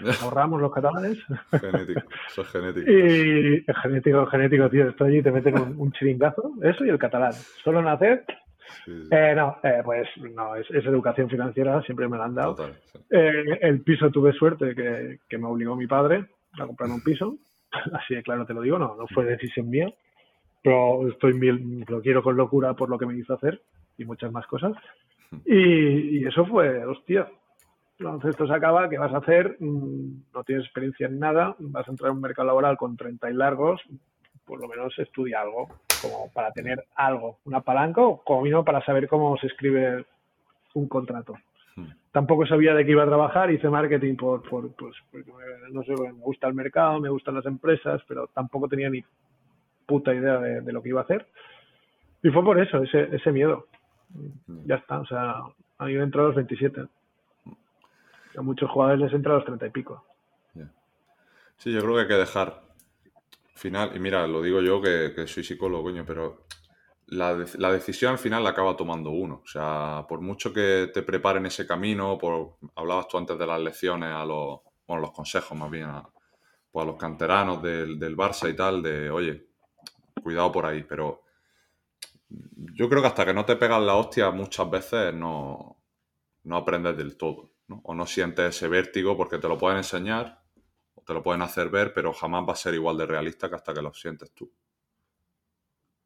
[0.22, 1.18] ahorramos los catalanes.
[1.50, 2.90] Genético, soy genético.
[2.90, 7.32] Y genético, genético, tío, estoy allí y te meten un, chiringazo, eso y el catalán.
[7.32, 8.24] Solo nacer
[8.86, 12.56] Eh, no, eh, pues no, es, educación financiera, siempre me la han dado.
[13.10, 16.26] Eh, el piso tuve suerte que, que, me obligó mi padre
[16.58, 17.36] a comprar un piso,
[17.92, 19.88] así de claro te lo digo, no, no fue decisión mía,
[20.64, 21.34] pero estoy
[21.86, 23.60] lo quiero con locura por lo que me hizo hacer
[23.98, 24.72] y muchas más cosas.
[25.44, 27.28] Y, y eso fue, hostia,
[27.98, 29.58] entonces esto se acaba, ¿qué vas a hacer?
[29.60, 33.30] Mm, no tienes experiencia en nada, vas a entrar en un mercado laboral con 30
[33.30, 33.82] y largos,
[34.46, 35.68] por lo menos estudia algo,
[36.00, 40.06] como para tener algo, una palanca o como mínimo para saber cómo se escribe
[40.72, 41.34] un contrato.
[41.76, 41.88] Hmm.
[42.10, 45.30] Tampoco sabía de qué iba a trabajar, hice marketing por, por pues, porque
[45.72, 49.04] no sé, me gusta el mercado, me gustan las empresas, pero tampoco tenía ni
[49.86, 51.26] puta idea de, lo que iba a hacer.
[52.22, 53.66] Y fue por eso, ese, ese miedo.
[54.46, 54.66] Hmm.
[54.66, 55.42] Ya está, o sea,
[55.78, 56.84] a mí me entró a los 27.
[58.36, 60.04] A muchos jugadores les entra a los 30 y pico.
[61.56, 62.62] Sí, yo creo que hay que dejar
[63.54, 66.46] final, y mira, lo digo yo que, soy psicólogo, coño, pero
[67.06, 67.34] la,
[67.72, 69.42] decisión al final la acaba tomando uno.
[69.44, 73.60] O sea, por mucho que te preparen ese camino, por, hablabas tú antes de las
[73.60, 76.06] lecciones a los, bueno, los consejos más bien a,
[76.70, 79.46] pues a los canteranos del, del Barça y tal, de, oye,
[80.24, 81.22] cuidado por ahí, pero
[82.28, 85.76] yo creo que hasta que no te pegas la hostia muchas veces no,
[86.42, 87.80] no aprendes del todo, ¿no?
[87.84, 90.40] O no sientes ese vértigo porque te lo pueden enseñar,
[91.06, 93.72] te lo pueden hacer ver, pero jamás va a ser igual de realista que hasta
[93.72, 94.50] que lo sientes tú.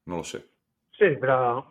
[0.04, 0.40] No lo sé.
[0.98, 1.70] Sí, pero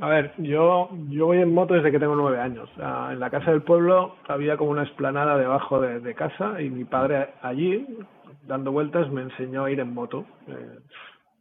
[0.00, 2.68] a ver, yo, yo voy en moto desde que tengo nueve años.
[2.76, 7.34] en la casa del pueblo había como una esplanada debajo de, casa y mi padre
[7.42, 7.86] allí,
[8.42, 10.24] dando vueltas, me enseñó a ir en moto.
[10.48, 10.78] Eh,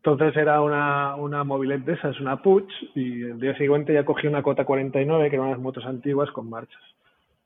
[0.05, 4.27] entonces era una, una mobilette de esas, una Puch, y el día siguiente ya cogí
[4.27, 6.81] una Cota 49, que eran unas motos antiguas con marchas.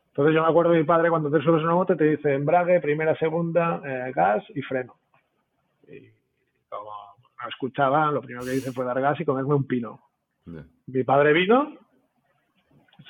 [0.07, 2.81] Entonces yo me acuerdo de mi padre cuando te subes una moto te dice embrague,
[2.81, 4.95] primera, segunda, eh, gas y freno.
[5.87, 6.09] Y
[6.67, 6.89] como
[7.39, 9.99] no escuchaba, lo primero que hice fue dar gas y comerme un pino.
[10.87, 11.77] Mi padre vino,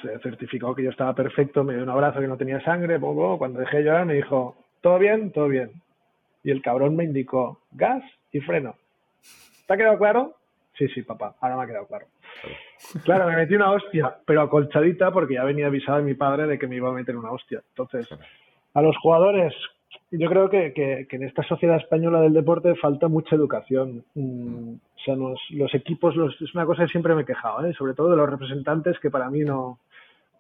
[0.01, 3.38] se certificó que yo estaba perfecto, me dio un abrazo que no tenía sangre, poco,
[3.38, 5.71] cuando dejé llorar me dijo, todo bien, todo bien.
[6.43, 8.75] Y el cabrón me indicó gas y freno.
[9.65, 10.36] ¿Te ha quedado claro?
[10.77, 12.06] Sí, sí, papá, ahora me ha quedado claro.
[13.03, 16.60] Claro, me metí una hostia, pero acolchadita porque ya venía avisado de mi padre de
[16.60, 17.63] que me iba a meter una hostia.
[17.69, 18.08] Entonces,
[18.73, 19.53] a los jugadores,
[20.12, 24.06] yo creo que, en esta sociedad española del deporte falta mucha educación.
[24.13, 27.73] Mm, o sea, los equipos, es una cosa que siempre me he quejado, ¿eh?
[27.73, 29.80] sobre todo de los representantes que para mí no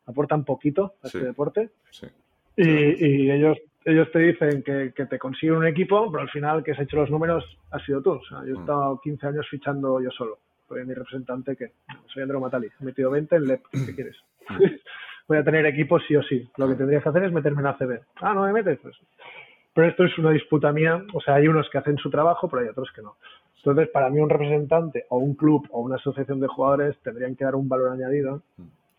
[0.05, 1.69] aportan poquito a este deporte.
[2.55, 3.57] Y, ellos
[3.91, 7.09] ellos te dicen que, te consiguen un equipo, pero al final que has hecho los
[7.09, 8.11] números ha sido tú.
[8.11, 8.59] O sea, yo he mm.
[8.59, 11.71] estado 15 años fichando yo solo soy mi representante que
[12.13, 12.67] soy Andrew Matali.
[12.79, 14.17] He metido 20 en LEP, ¿qué quieres?
[15.27, 16.49] Voy a tener equipo sí o sí.
[16.57, 17.99] Lo que tendrías que hacer es meterme en ACB.
[18.21, 18.95] Ah, no me metes, pues.
[19.73, 22.63] Pero esto es una disputa mía, o sea, hay unos que hacen su trabajo, pero
[22.63, 23.15] hay otros que no.
[23.57, 27.43] Entonces, para mí un representante o un club o una asociación de jugadores tendrían que
[27.45, 28.41] dar un valor añadido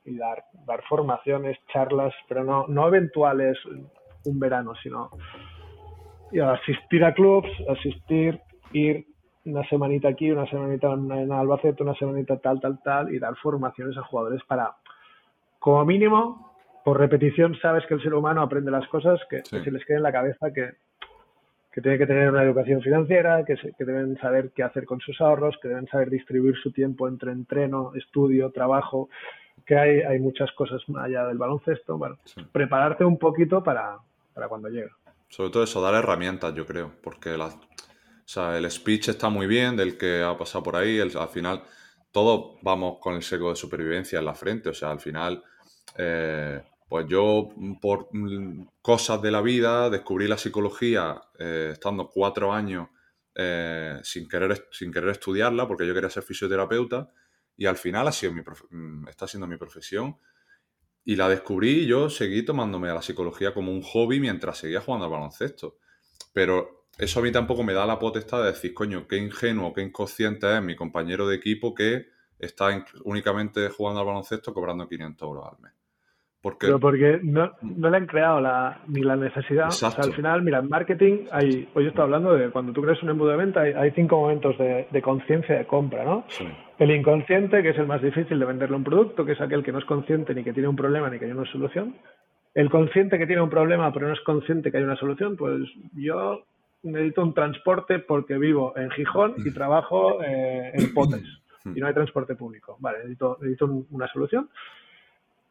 [0.05, 3.59] y dar, dar formaciones, charlas, pero no, no eventuales
[4.25, 5.11] un verano, sino
[6.31, 8.41] y asistir a clubs, asistir,
[8.73, 9.07] ir,
[9.45, 13.97] una semanita aquí, una semanita en Albacete, una semanita tal, tal, tal, y dar formaciones
[13.97, 14.75] a jugadores para,
[15.59, 16.53] como mínimo,
[16.85, 20.03] por repetición, sabes que el ser humano aprende las cosas que, se les queda en
[20.03, 20.73] la cabeza, que,
[21.73, 25.21] que tiene que tener una educación financiera, que, que, deben saber qué hacer con sus
[25.21, 29.09] ahorros, que deben saber distribuir su tiempo entre entreno, estudio, trabajo,
[29.67, 31.97] que hay, hay muchas cosas más allá del baloncesto.
[31.97, 32.17] Bueno,
[32.53, 33.99] prepararte un poquito para,
[34.39, 34.91] para cuando llegue.
[35.29, 37.61] Sobre todo eso, dar herramientas, yo creo, porque las, o
[38.25, 41.01] sea, el speech está muy bien del que ha pasado por ahí.
[41.01, 41.65] al final,
[42.13, 44.69] todos vamos con el seco de supervivencia en la frente.
[44.69, 45.43] O sea, al final,
[45.97, 47.49] eh, pues yo,
[47.81, 48.11] por
[48.81, 52.89] cosas de la vida, descubrí la psicología eh, estando cuatro años
[53.35, 57.09] eh, sin, querer, sin querer estudiarla, porque yo quería ser fisioterapeuta.
[57.57, 60.17] Y al final ha sido mi mm, está siendo mi profesión.
[61.05, 64.81] Y la descubrí y yo seguí tomándome a la psicología como un hobby mientras seguía
[64.81, 65.79] jugando al baloncesto.
[66.33, 69.83] Pero eso a mí tampoco me da la potestad de decir, coño, qué ingenuo, qué
[69.83, 72.07] inconsciente es mi compañero de equipo que
[72.39, 75.73] está únicamente jugando al baloncesto cobrando 500 euros al mes.
[76.41, 76.67] Porque...
[76.67, 79.69] Pero porque no, le han creado la, ni la necesidad.
[79.69, 82.83] O sea, al final, mira, en marketing hay, hoy yo estoy hablando de cuando tú
[82.83, 86.25] creas un embudo de venta, hay, cinco momentos de, conciencia de compra, ¿no?
[86.79, 89.73] El inconsciente, que es el más difícil de venderle un producto, que es aquel que
[89.73, 91.97] no es consciente ni que tiene un problema ni que hay una solución.
[92.55, 95.61] El consciente que tiene un problema pero no es consciente que hay una solución, pues
[95.95, 96.45] yo
[96.83, 101.25] necesito un transporte porque vivo en Gijón y trabajo eh, en Potes
[101.65, 102.77] y no hay transporte público.
[102.81, 104.49] Vale, necesito, necesito una solución,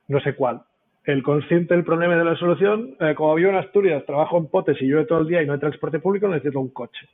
[0.07, 0.63] no sé cuál.
[1.07, 4.75] El consciente del problema de la solución, eh, como vivo en Asturias, trabajo en Potes
[4.81, 7.07] y llueve todo el día y no hay transporte público, necesito un coche.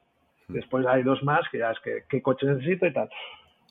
[0.47, 3.07] Después hay dos más que ya es que qué coche necesito y tal.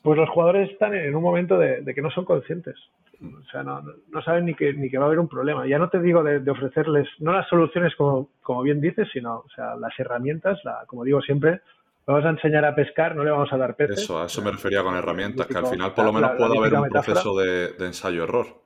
[0.01, 2.75] pues los jugadores están en un momento de, que no son conscientes.
[3.21, 5.67] O sea, no, no, saben ni que, ni que va a haber un problema.
[5.67, 9.49] Ya no te digo de, ofrecerles, no las soluciones como, como bien dices, sino o
[9.53, 11.59] sea, las herramientas, la, como digo siempre,
[12.05, 14.03] vamos a enseñar a pescar, no le vamos a dar peces.
[14.03, 16.73] Eso, a eso me refería con herramientas, que al final por lo menos puede haber
[16.75, 18.62] un proceso de, ensayo-error.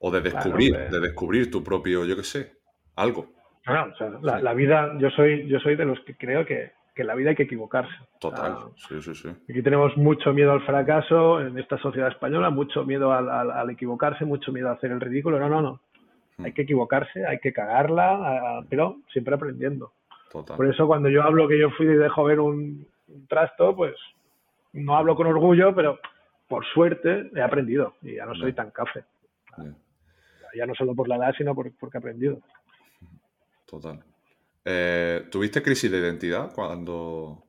[0.00, 2.52] O de descubrir, de descubrir tu propio, yo qué sé,
[2.94, 3.26] algo.
[3.66, 7.08] o sea, la, vida, yo soy, yo soy de los que creo que, que en
[7.08, 7.94] la vida hay que equivocarse.
[8.18, 8.56] Total,
[8.88, 9.28] sí, sí, sí.
[9.48, 14.50] Aquí tenemos mucho miedo al fracaso en esta sociedad española, mucho miedo al, equivocarse, mucho
[14.52, 15.38] miedo a hacer el ridículo.
[15.38, 15.80] No, no, no.
[16.36, 16.46] Hmm.
[16.46, 19.92] Hay que equivocarse, hay que cagarla, pero siempre aprendiendo.
[20.32, 20.56] Total.
[20.56, 22.86] Por eso cuando yo hablo que yo fui de joven un,
[23.28, 23.94] trasto, pues
[24.72, 26.00] no hablo con orgullo, pero
[26.48, 29.04] por suerte he aprendido y ya no soy tan café.
[30.56, 32.40] Ya no solo por la edad, sino porque he aprendido.
[33.66, 34.02] Total.
[34.64, 37.44] Eh, ¿Tuviste crisis de identidad cuando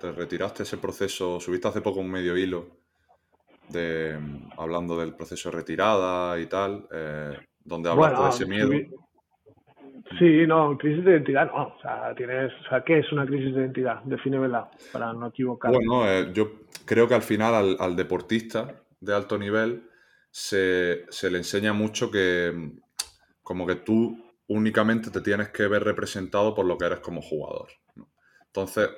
[0.00, 1.38] te retiraste ese proceso?
[1.40, 2.66] Subiste hace poco un medio hilo
[3.68, 4.18] de,
[4.56, 8.70] hablando del proceso de retirada y tal, eh, donde hablaste de ese miedo.
[10.18, 11.68] Sí, no, crisis de identidad no.
[11.68, 14.02] O sea, tienes, o sea, ¿qué es una crisis de identidad?
[14.04, 15.78] Defínemela para no equivocarme.
[15.78, 16.50] Bueno, eh, yo
[16.84, 19.84] creo que al final al, deportista de alto nivel
[20.32, 22.72] se, se, le enseña mucho que
[23.42, 24.18] como que tú
[24.48, 27.68] únicamente te tienes que ver representado por lo que eres como jugador.
[28.46, 28.88] Entonces,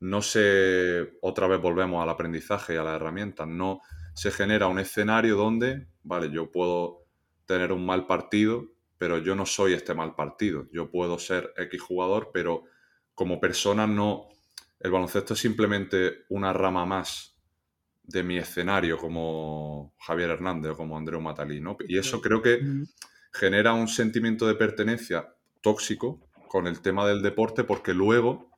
[0.00, 3.80] no se, otra vez volvemos al aprendizaje y a las herramientas, no
[4.14, 7.06] se genera un escenario donde, vale, yo puedo
[7.46, 8.66] tener un mal partido,
[8.98, 10.66] pero yo no soy este mal partido.
[10.72, 12.64] Yo puedo ser X jugador, pero
[13.14, 14.28] como persona no,
[14.78, 17.39] el baloncesto es simplemente una rama más
[18.10, 22.60] de mi escenario como Javier Hernández o como Andreu Matalí, Y eso creo que
[23.32, 28.50] genera un sentimiento de pertenencia tóxico con el tema del deporte porque luego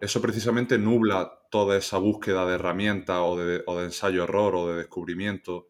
[0.00, 5.68] eso precisamente nubla toda esa búsqueda de herramientas o de, ensayo-error o de descubrimiento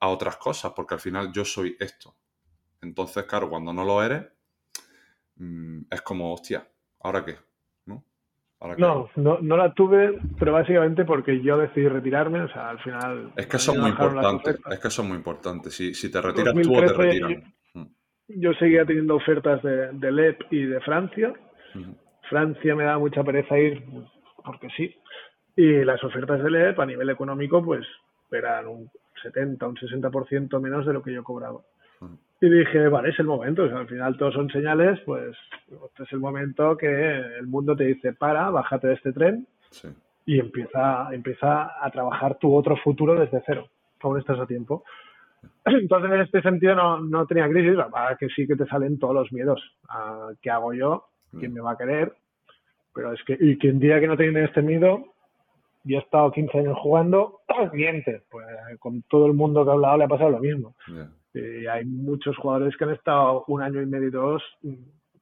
[0.00, 2.16] a otras cosas, porque al final yo soy esto.
[2.82, 4.26] Entonces, claro, cuando no lo eres,
[5.36, 6.68] mm, es como, hostia,
[7.00, 7.38] ¿ahora qué?
[8.78, 9.10] ¿No?
[9.16, 13.32] No, no, la tuve, pero básicamente porque yo decidí retirarme, o sea, al final...
[13.36, 15.70] Es que eso es muy importante, es que muy importante.
[15.70, 17.54] Si, si te retiras tú o te retiran.
[17.74, 17.84] Mm.
[18.28, 21.32] Yo seguía teniendo ofertas de, de LEP y de Francia.
[22.30, 23.84] Francia me da mucha pereza ir,
[24.44, 24.94] porque sí.
[25.56, 27.86] Y las ofertas de LEP a nivel económico, pues
[28.30, 28.90] eran un
[29.22, 31.60] 70, un 60% menos de lo que yo cobraba.
[32.40, 33.62] Y dije, vale, es el momento.
[33.62, 35.36] al final todos son señales, pues
[35.86, 39.46] este es el momento que el mundo te dice, para, bájate de este tren
[40.26, 43.68] y empieza, empieza a trabajar tu otro futuro desde cero.
[44.00, 44.84] Aún estás a tiempo.
[45.64, 47.78] Entonces, en este sentido, no, no tenía crisis.
[47.90, 49.62] Para que sí que te salen todos los miedos.
[50.42, 51.06] ¿Qué hago yo?
[51.38, 51.54] ¿Quién mm.
[51.54, 52.12] me va a querer?
[52.94, 55.14] Pero es que, y quien diga que no tiene este miedo,
[55.84, 57.40] yo he estado 15 años jugando,
[57.72, 58.22] miente.
[58.30, 58.46] Pues
[58.78, 60.74] con todo el mundo que ha hablado le ha pasado lo mismo.
[61.34, 64.74] Eh, hay muchos jugadores que han estado un año y medio, dos, mm,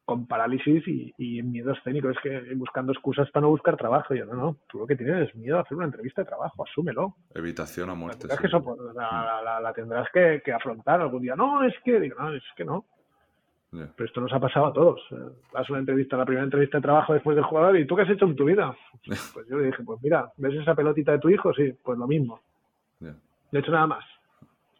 [0.05, 2.11] con parálisis y, y miedo escénico.
[2.11, 4.15] Es que buscando excusas para no buscar trabajo.
[4.15, 6.65] yo, no, no, tú lo que tienes es miedo a hacer una entrevista de trabajo,
[6.65, 7.17] asúmelo.
[7.35, 8.29] Evitación a muerte.
[8.29, 11.35] La tendrás, que, la, tendrás que, afrontar algún día.
[11.35, 12.85] No, es que, digo, no, es que no.
[13.71, 15.01] Pero esto nos ha pasado a todos.
[15.55, 18.11] Haz una entrevista, la primera entrevista de trabajo después del jugador, ¿y tú qué has
[18.11, 18.77] hecho en tu vida?
[19.33, 21.55] Pues yo le dije, pues mira, ¿ves esa pelotita de tu hijo?
[21.55, 22.39] Sí, pues lo mismo.
[23.01, 24.05] No he hecho nada más.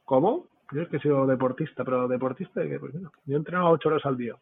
[0.05, 0.47] ¿Cómo?
[0.71, 2.93] Yo es que he sido deportista, pero deportista, que pues
[3.27, 4.35] yo entrenaba ocho horas al día,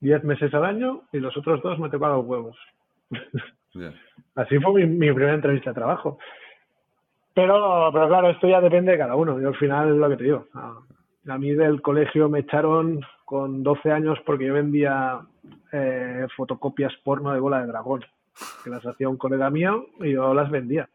[0.00, 2.56] diez meses al año y los otros dos me tocaba los huevos.
[4.34, 6.18] Así fue mi, primera entrevista de trabajo.
[7.34, 9.40] Pero, pero claro, esto ya depende de cada uno.
[9.40, 10.46] Yo al final lo que te digo.
[10.54, 15.20] A, mí del colegio me echaron con 12 años porque yo vendía
[15.72, 18.04] eh, fotocopias porno de bola de dragón,
[18.64, 20.88] que las hacía un colega mío y yo las vendía.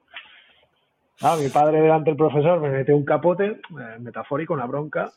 [1.22, 5.12] Ah, mi padre delante del profesor me metió un capote, eh, metafórico, una bronca,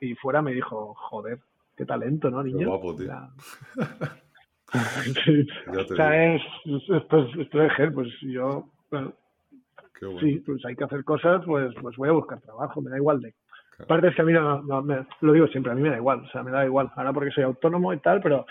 [0.00, 1.38] y fuera me dijo, joder,
[1.76, 2.58] qué talento, ¿no, niño?
[2.58, 3.12] Qué guapo, tío.
[4.72, 6.42] o sea, es,
[7.08, 9.12] pues, esto es pues yo, bueno,
[10.20, 13.20] sí, pues hay que hacer cosas, pues, pues voy a buscar trabajo, me da igual
[13.20, 13.34] de...
[13.78, 16.20] Aparte es que a mí no, me, lo digo siempre, a mí me da igual,
[16.20, 18.46] o sea, me da igual, ahora porque soy autónomo y tal, pero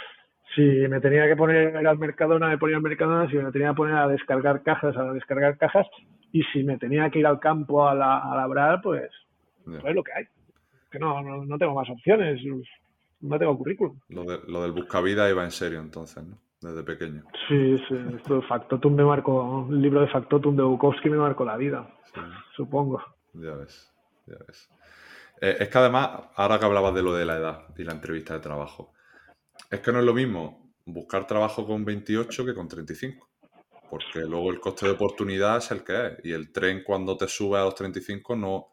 [0.56, 3.76] si me tenía que poner al Mercadona, me ponía al Mercadona, si me tenía que
[3.76, 5.88] poner a descargar cajas, a descargar cajas,
[6.32, 9.10] y si me tenía que ir al campo a, la, a labrar, pues,
[9.66, 10.26] pues, es lo que hay.
[10.90, 12.42] Que no, no, tengo más opciones,
[13.22, 13.98] no tengo currículum.
[14.10, 16.38] Lo, de, lo del buscavida iba en serio entonces, ¿no?
[16.62, 17.24] Desde pequeño.
[17.48, 21.44] Sí, sí, esto de Factotum me marcó, el libro de Factotum de Bukowski me marcó
[21.44, 21.90] la vida,
[22.56, 23.02] supongo.
[23.34, 23.92] Ya ves,
[24.28, 24.70] ya ves.
[25.42, 28.36] Eh, es que además, ahora que hablabas de lo de la edad y la entrevista
[28.36, 28.94] de trabajo,
[29.70, 33.28] es que no es lo mismo buscar trabajo con 28 que con 35.
[33.90, 36.14] porque luego el coste de oportunidad es el que es.
[36.26, 38.68] Y el tren cuando te sube a los 35 no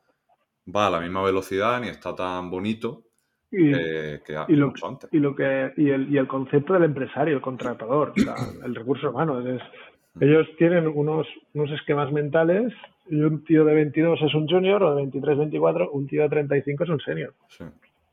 [0.74, 3.02] va a la misma velocidad ni está tan bonito
[3.50, 5.10] Y, eh, que y lo, mucho antes.
[5.12, 8.74] y lo que y el, y el concepto del empresario, el contratador, o sea, el
[8.74, 9.40] recurso humano.
[9.40, 9.62] Es,
[10.20, 12.72] ellos tienen unos, unos esquemas mentales
[13.08, 16.28] y un tío de 22 es un junior o de 23, 24, un tío de
[16.28, 17.34] 35 es un senior.
[17.48, 17.64] Sí,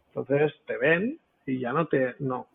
[0.08, 2.16] Entonces te ven y ya no te...
[2.20, 2.48] No.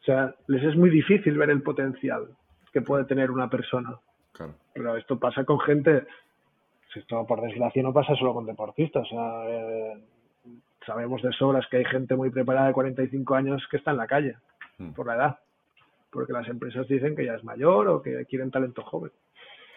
[0.00, 2.28] O sea, les es muy difícil ver el potencial
[2.72, 3.98] que puede tener una persona.
[4.32, 4.54] claro.
[4.72, 6.06] Pero esto pasa con gente,
[6.92, 9.06] si esto por desgracia no pasa solo con deportistas.
[9.06, 9.98] O sea, eh,
[10.86, 14.06] sabemos de sobras que hay gente muy preparada de 45 años que está en la
[14.06, 14.36] calle
[14.80, 15.38] Mm, por la edad.
[16.10, 19.12] Porque las empresas dicen que ya es mayor o que quieren talento joven.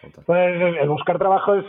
[0.02, 0.24] total.
[0.26, 1.64] Pues el buscar trabajo es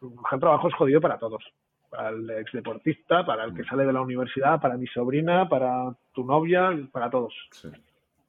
[0.00, 1.44] buscar trabajo es jodido para todos.
[1.90, 6.24] Para el exdeportista, para el que sale de la universidad, para mi sobrina, para tu
[6.24, 7.34] novia, para todos.
[7.50, 7.68] Sí,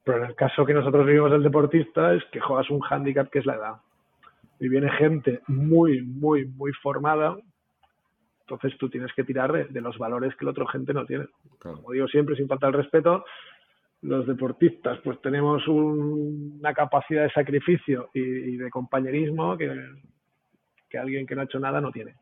[0.04, 3.40] Pero en el caso que nosotros vivimos del deportista es que juegas un hándicap que
[3.40, 3.74] es la edad.
[4.60, 7.38] Y viene gente muy, muy, muy formada.
[8.42, 11.26] Entonces tú tienes que tirar de, de los valores que la otra gente no tiene.
[11.60, 11.78] claro.
[11.78, 13.24] Como digo siempre, sin falta el respeto,
[14.02, 19.72] los deportistas pues tenemos un- una capacidad de sacrificio y, y de compañerismo que,
[20.90, 22.16] que alguien que no ha hecho nada no tiene.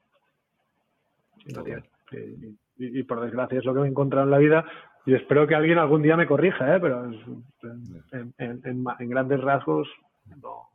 [1.46, 1.84] Tiene.
[2.78, 4.66] Y, por desgracia es lo que me he encontrado en la vida
[5.06, 6.80] y espero que alguien algún día me corrija, ¿eh?
[6.80, 9.88] pero en, en- en ma- en grandes rasgos
[10.42, 10.70] no.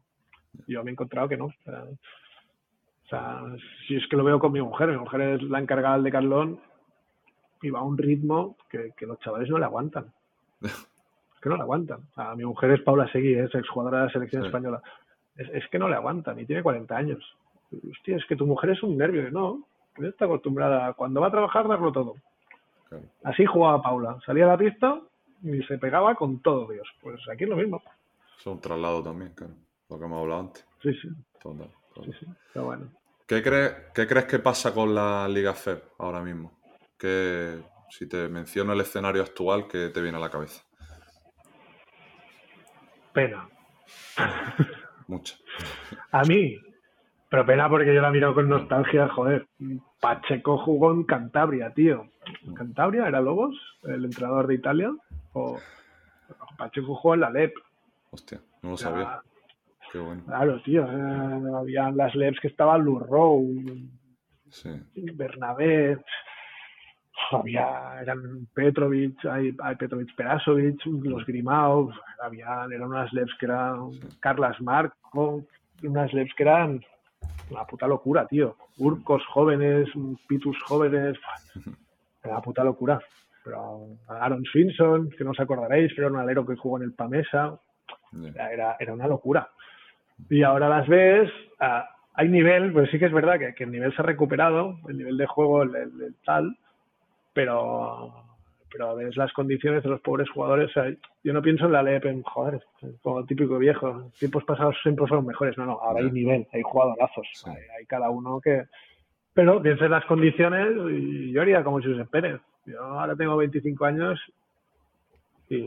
[0.68, 1.46] Yo me he encontrado que no.
[1.46, 3.42] O sea,
[3.86, 6.58] si es que lo veo con mi mujer, mi mujer es la encargada del Decathlon
[7.62, 10.06] y va a un ritmo que, que los chavales no le aguantan.
[11.34, 12.00] Es que no le aguantan.
[12.10, 14.46] O sea, mi mujer es Paula Seguí, es exjugadora de la selección Sí.
[14.46, 14.80] española.
[15.36, 17.36] Es, es que no le aguantan y tiene 40 años.
[17.90, 19.30] Hostia, es que tu mujer es un nervio.
[19.30, 22.14] No, ella está acostumbrada a cuando va a trabajar darlo todo.
[22.88, 23.04] claro.
[23.24, 24.18] Así jugaba Paula.
[24.26, 25.00] Salía a la pista
[25.42, 26.86] y se pegaba con todo Dios.
[27.00, 27.82] Pues aquí es lo mismo.
[28.38, 29.54] Es un traslado también, claro.
[29.90, 30.66] Lo que hemos hablado antes.
[30.82, 31.08] Sí, sí,
[31.42, 32.12] Total, total.
[32.12, 32.26] sí, sí.
[32.52, 32.86] Pero bueno.
[33.26, 36.58] ¿Qué, crees, ¿Qué crees que pasa con la Liga FEB ahora mismo?
[36.98, 40.62] Que si te menciono el escenario actual, ¿qué te viene a la cabeza?
[43.12, 43.48] Pena.
[45.06, 45.36] Mucha.
[46.10, 46.56] A mí,
[47.34, 49.48] pero pena porque yo la miro con nostalgia, joder.
[50.00, 52.06] Pacheco jugó en Cantabria, tío.
[52.54, 54.92] ¿Cantabria era Lobos, el entrenador de Italia?
[55.32, 55.58] O
[56.56, 57.52] Pacheco jugó en la LEP.
[58.12, 59.20] Hostia, no lo sabía.
[59.90, 60.22] Qué bueno.
[60.26, 60.84] Claro, tío.
[60.84, 63.44] eh, había las LEPs que estaban Lurrow,
[64.50, 65.98] Sí, Bernabé,
[67.32, 71.90] había, eran Petrovic, hay, hay Petrovic Perasovic, los Grimao,
[72.22, 75.44] había, eran unas LEPs que eran Carlas Marco,
[75.82, 76.80] unas LEPs que eran
[77.50, 78.56] una puta locura, tío.
[78.78, 79.88] Urcos jóvenes,
[80.26, 81.16] Pitus jóvenes,
[82.24, 83.00] una puta locura.
[83.44, 86.92] Pero Aaron Swinson, que no os acordaréis, pero era un alero que jugó en el
[86.94, 87.58] Pamesa,
[88.50, 89.50] era, era una locura.
[90.30, 93.72] Y ahora las ves, ah, hay nivel, pues sí que es verdad que, que el
[93.72, 96.56] nivel se ha recuperado, el nivel de juego, el, el- el tal,
[97.34, 98.23] pero,
[98.76, 100.68] pero ves las condiciones de los pobres jugadores.
[100.70, 102.60] o sea, yo no pienso en la LEP, en joder,
[103.02, 105.56] como típico viejo, tiempos pasados siempre fueron mejores.
[105.56, 107.48] No, no, ahora hay nivel, hay jugadorazos, Sí.
[107.50, 108.64] hay, hay cada uno que.
[109.32, 112.40] Pero piensa en las condiciones y yo haría como Josep Pérez.
[112.66, 114.20] Yo ahora tengo 25 años
[115.48, 115.60] y,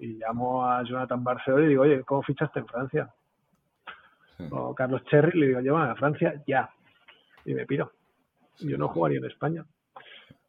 [0.00, 3.10] y llamo a Jonathan Barceló y digo, oye, ¿cómo fichaste en Francia?
[4.38, 4.48] Sí.
[4.50, 6.68] O Carlos Cherry le digo, llévame a Francia ya.
[7.44, 7.92] Y me piro.
[8.58, 9.64] Yo no jugaría en España.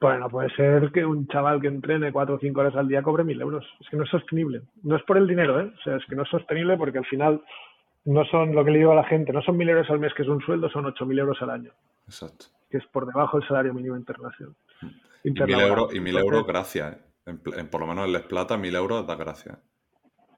[0.02, 3.04] Pues no puede ser que un chaval que entrene cuatro o cinco horas al día
[3.04, 3.64] cobre mil euros.
[3.80, 4.64] Es que no es sostenible.
[4.82, 5.72] No es por el dinero, ¿eh?
[5.78, 7.40] O sea, es que no es sostenible porque al final
[8.06, 10.12] no son lo que le digo a la gente, no son mil euros al mes
[10.16, 11.70] que es un sueldo, son ocho mil euros al año,
[12.08, 12.46] Exacto.
[12.72, 14.56] que es por debajo del salario mínimo internacional.
[15.24, 16.94] Y mil euros, y mil euros gracias.
[16.96, 17.02] ¿eh?
[17.28, 19.60] En, pl- en- por lo menos en Les Plata, mil euros da gracias.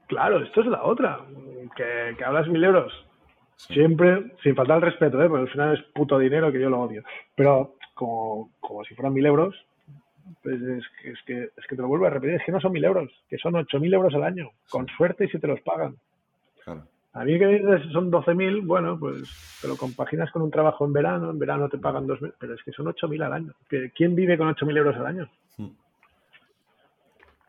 [0.08, 1.22] Claro, esto es la otra.
[1.78, 2.92] Que, que hablas mil euros.
[3.56, 3.76] Sí.
[3.76, 5.30] Siempre, sin faltar el respeto, ¿eh?
[5.30, 7.02] porque al final es puto dinero que yo lo odio.
[7.38, 9.56] Pero como, como si fueran mil euros,
[10.42, 12.60] pues es que, es, que, es que te lo vuelvo a repetir, es que no
[12.62, 15.48] son mil euros, que son ocho mil euros al año, con suerte y si te
[15.48, 15.96] los pagan.
[16.64, 16.84] Claro.
[17.16, 20.94] A mí que dices son 12.000, bueno, pues te lo compaginas con un trabajo en
[20.94, 23.54] verano, en verano te pagan 2.000, pero es que son 8.000 al año.
[23.70, 25.30] ¿Que- ¿Quién vive con 8.000 euros al año?
[25.60, 25.68] Mm.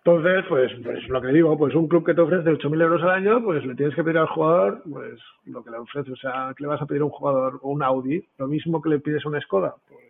[0.04, 3.10] Entonces, pues, pues lo que digo, pues un club que te ofrece 8.000 euros al
[3.10, 6.52] año, pues le tienes que pedir al jugador, pues lo que le ofrece, o sea,
[6.54, 9.00] que le vas a pedir a un jugador o un Audi, lo mismo que le
[9.00, 10.03] pides a una Skoda, pues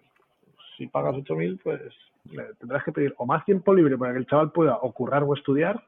[0.84, 1.80] si pagas 8.000, pues
[2.30, 5.22] le tendrás que pedir o más tiempo libre para que el chaval pueda o currar
[5.22, 5.82] o estudiar,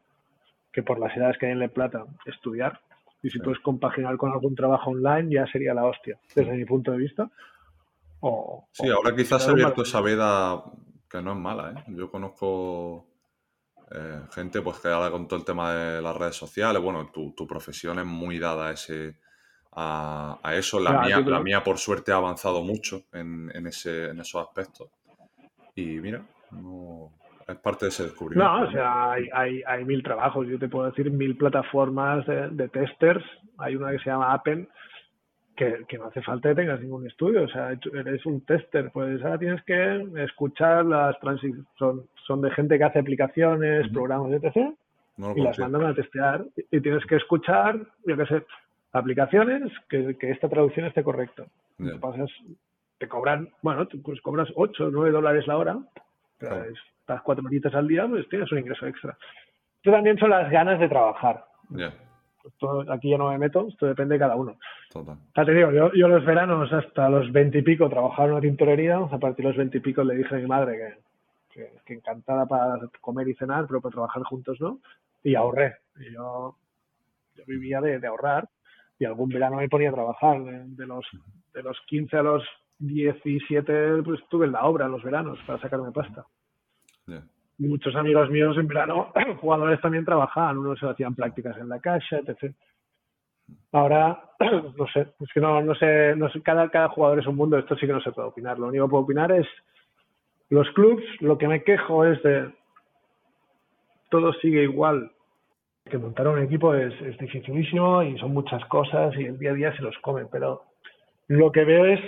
[0.73, 2.81] que por las edades que hay en La Plata, estudiar,
[3.23, 3.45] y si Sí.
[3.45, 7.31] puedes compaginar con algún trabajo online, ya sería la hostia, desde mi punto de vista.
[8.21, 10.63] O, Sí, o- ahora quizás se ha abierto esa veda
[11.11, 11.85] que no es mala, ¿eh?
[11.89, 13.07] Yo conozco
[13.91, 17.33] eh, gente pues que ahora con todo el tema de las redes sociales, bueno, tu,
[17.35, 19.17] tu profesión es muy dada a ese,
[19.77, 20.81] a, eso.
[20.81, 24.89] La, mía, la mía, por suerte, ha avanzado mucho en, en, ese, en esos aspectos.
[25.75, 26.23] Y mira,
[27.47, 28.51] es parte de ese descubrimiento.
[28.51, 30.49] No, o sea, hay, hay, hay mil trabajos.
[30.49, 33.25] Yo te puedo decir mil plataformas de, de testers.
[33.59, 34.69] Hay una que se llama Appen,
[35.55, 37.45] que, que, no hace falta que tengas ningún estudio.
[37.45, 38.91] O sea, eres un tester.
[38.93, 41.67] Pues ahora tienes que escuchar las transiciones.
[41.79, 44.75] Son, son de gente que hace aplicaciones, programas, etc.
[45.37, 46.45] y las mandan a testear.
[46.71, 48.43] Y, tienes que escuchar, yo qué sé,
[48.97, 51.45] aplicaciones que, que esta traducción esté correcta.
[52.01, 52.31] Pasas,
[52.99, 55.79] te cobran, bueno, pues cobras 8 o 9 dólares la hora,
[56.39, 59.17] pero estás cuatro horitas al día, pues tienes un ingreso extra.
[59.77, 61.45] Esto también son las ganas de trabajar.
[62.91, 64.57] aquí ya no me meto, esto depende de cada uno.
[64.91, 65.19] Total.
[65.35, 68.97] te digo, yo, yo, los veranos hasta los 20 y pico trabajaba en una tintorería,
[68.97, 70.97] a partir de los 20 y pico le dije a mi madre
[71.53, 74.81] que, que, encantada para comer y cenar, pero para trabajar juntos no,
[75.23, 75.77] y ahorré.
[76.01, 76.57] Y yo,
[77.35, 78.49] yo vivía de, de ahorrar
[78.99, 80.43] y algún verano me ponía a trabajar.
[80.43, 81.07] De, los,
[81.53, 82.43] de los 15 a los
[82.79, 86.25] 17 pues estuve en la obra los veranos para sacarme pasta.
[87.59, 91.81] Y muchos amigos míos en verano, jugadores también trabajaban, unos se hacían prácticas en la
[91.81, 92.55] caja, etc.
[93.73, 97.37] Ahora, no sé, es que no, no sé, no sé cada, cada jugador es un
[97.37, 98.59] mundo, esto sí que no se puede opinar.
[98.59, 99.47] Lo único que puedo opinar es
[100.51, 102.53] los clubs, lo que me quejo es de
[104.11, 105.11] todo sigue igual
[105.91, 109.55] que montar un equipo es, es dificilísimo y son muchas cosas y el día a
[109.55, 110.65] día se los comen, pero
[111.29, 112.01] lo que veo es,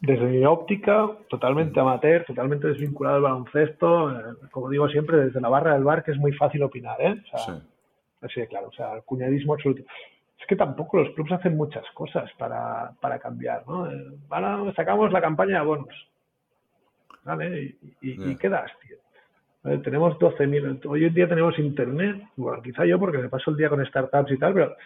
[0.00, 5.48] desde mi óptica, totalmente amateur, totalmente desvinculado del baloncesto, eh, como digo siempre, desde la
[5.48, 7.22] barra del bar, que es muy fácil opinar, ¿eh?
[7.32, 7.60] O sea,
[8.20, 9.82] Así de claro, o sea, el cuñadismo absoluto.
[10.40, 13.90] Es que tampoco los clubes hacen muchas cosas para, para cambiar, ¿no?
[13.90, 16.08] Eh, sacamos la campaña de bonos,
[17.22, 17.76] ¿vale?
[18.00, 18.96] ¿Y, y, y qué das, tío?
[19.82, 23.70] Tenemos 12.000, hoy en día tenemos internet, bueno, quizá yo porque me paso el día
[23.70, 24.76] con startups y tal, pero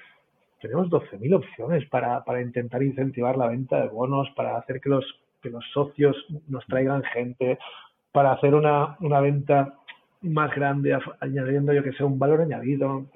[0.61, 5.05] tenemos 12.000 opciones para, para intentar incentivar la venta de bonos, para hacer que los,
[5.43, 6.17] que los socios
[6.47, 7.59] nos traigan gente,
[8.13, 9.75] para hacer una, una venta
[10.23, 13.07] más grande, añadiendo, yo que sé, un valor añadido.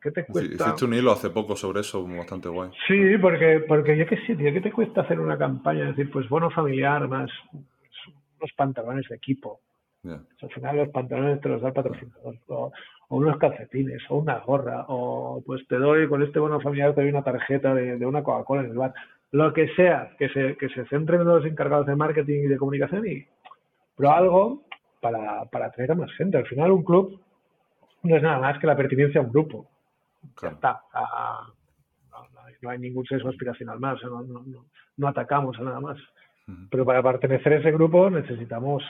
[0.00, 0.64] ¿Qué te cuesta?
[0.64, 2.70] hiciste un hilo hace poco sobre eso, bastante guay.
[2.86, 5.90] Sí, porque, porque yo qué sé, tío, ¿qué te cuesta hacer una campaña?
[5.90, 9.60] Es decir, pues bono familiar más unos pantalones de equipo,
[10.04, 12.72] al final los pantalones te los da el patrocinador, o,
[13.08, 17.10] unos calcetines, o una gorra, o pues te doy, con este bono familiar te doy
[17.10, 18.94] una tarjeta de, una Coca-Cola en el bar.
[19.32, 23.06] Lo que sea, que se, que se centren los encargados de marketing y de comunicación,
[23.06, 23.26] y
[23.96, 24.62] pero algo
[25.00, 26.38] para, para atraer a más gente.
[26.38, 27.20] Al final un club
[28.02, 29.66] no es nada más que la pertinencia a un grupo.
[30.42, 30.80] Ya está.
[32.62, 34.64] no, hay ningún sesgo aspiracional más, no, no,
[34.96, 35.98] no, atacamos a nada más.
[36.70, 38.82] Pero para pertenecer a ese grupo necesitamos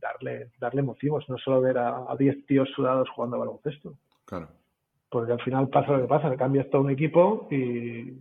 [0.00, 3.94] darle, darle motivos, no solo ver a 10 tíos sudados jugando a baloncesto.
[4.24, 4.48] Claro.
[5.08, 8.12] Porque al final pasa lo que pasa, cambias todo un equipo y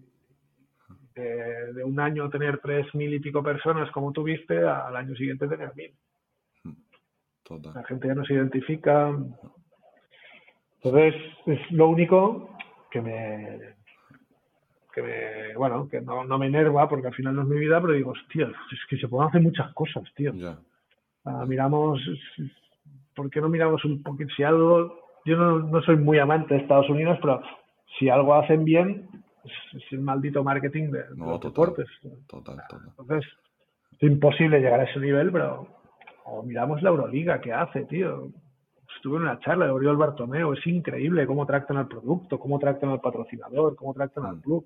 [1.15, 5.73] de, un año tener tres mil y pico personas como tuviste, al año siguiente tener
[5.75, 5.93] mil.
[7.73, 9.15] La gente ya no se identifica.
[10.81, 11.15] Entonces,
[11.45, 12.49] es lo único
[12.91, 13.59] que me,
[14.93, 17.79] que me, bueno, que no, no me enerva porque al final no es mi vida,
[17.81, 20.33] pero digo, hostia, es que se pueden hacer muchas cosas, tío.
[21.25, 21.99] Ah, miramos,
[23.15, 24.31] ¿por qué no miramos un poquito?
[24.35, 27.41] Si algo, yo no, no, soy muy amante de Estados Unidos, pero
[27.97, 29.09] si algo hacen bien,
[29.43, 31.87] es, el maldito marketing de, los deportes.
[32.27, 32.81] Total, total.
[32.89, 33.25] Entonces,
[33.91, 35.67] es imposible llegar a ese nivel, pero
[36.25, 38.29] o miramos la Euroliga, ¿qué hace, tío?
[38.95, 42.89] Estuve en una charla de Oriol Bartomeu, es increíble cómo tratan al producto, cómo tratan
[42.89, 44.41] al patrocinador, cómo tratan al mm.
[44.41, 44.65] club.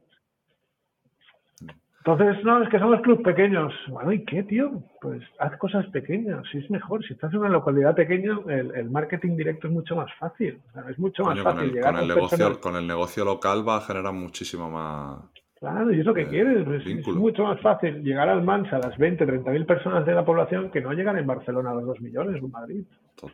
[2.05, 3.73] Entonces, no, es que somos clubes pequeños.
[3.89, 4.81] Bueno, ¿y qué, tío?
[5.01, 7.03] Pues haz cosas pequeñas, si es mejor.
[7.05, 10.61] Si estás en una localidad pequeña, el, marketing directo es mucho más fácil.
[10.89, 13.77] es mucho más fácil con el, llegar con el negocio, Con el negocio local va
[13.77, 15.19] a generar muchísimo más.
[15.59, 16.63] Claro, y es lo que eh, quieres.
[16.63, 20.13] Pues, es, mucho más fácil llegar al Mansa a las 20, 30 mil personas de
[20.13, 22.83] la población que no llegan en Barcelona a los 2 millones o en Madrid.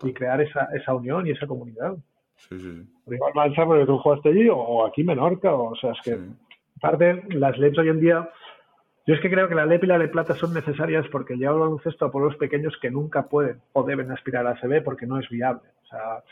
[0.01, 1.95] Y crear esa, esa unión y esa comunidad.
[2.35, 2.83] Sí, sí.
[3.05, 5.53] Digo al Mansa porque tú jugaste allí o, aquí Menorca.
[5.53, 6.17] O, o sea, es que,
[6.77, 8.27] aparte, las leyes hoy en día
[9.05, 11.53] yo es que creo que la LEP y la LE Plata son necesarias porque lleva
[11.53, 15.19] el baloncesto a pueblos pequeños que nunca pueden o deben aspirar a CB porque no
[15.19, 15.69] es viable.
[15.83, 16.23] O sea,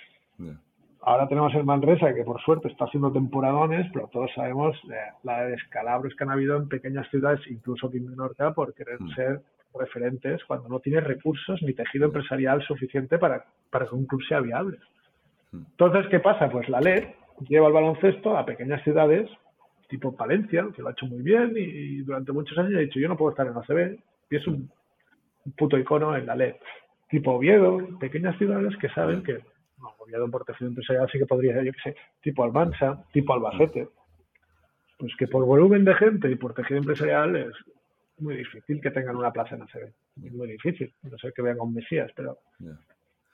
[1.02, 4.76] ahora tenemos el Manresa que por suerte está haciendo temporadones, pero todos sabemos
[5.22, 9.00] la de descalabros que han habido en pequeñas ciudades, incluso aquí en Menorca, por querer
[9.00, 9.10] mm.
[9.14, 9.42] ser
[9.76, 14.40] referentes cuando no tiene recursos ni tejido empresarial suficiente para, para que un club sea
[14.40, 14.80] viable.
[15.52, 15.64] Mm.
[15.72, 16.50] Entonces, ¿qué pasa?
[16.50, 17.14] Pues la LEP
[17.48, 19.30] lleva el baloncesto a pequeñas ciudades
[19.94, 23.08] tipo Palencia, que lo ha hecho muy bien y, durante muchos años ha dicho yo
[23.08, 24.00] no puedo estar en ACB
[24.32, 24.68] y es un,
[25.56, 26.56] puto icono en la LED.
[27.10, 29.34] Tipo Oviedo, pequeñas ciudades que saben que,
[29.78, 33.88] no, Oviedo por tejido empresarial sí que podría, yo que sé, tipo Almansa, tipo Albacete.
[34.98, 37.54] Pues que por volumen de gente y por tejido empresarial es
[38.18, 39.92] muy difícil que tengan una plaza en ACB.
[40.32, 42.40] Muy difícil, no sé que venga un Mesías, pero...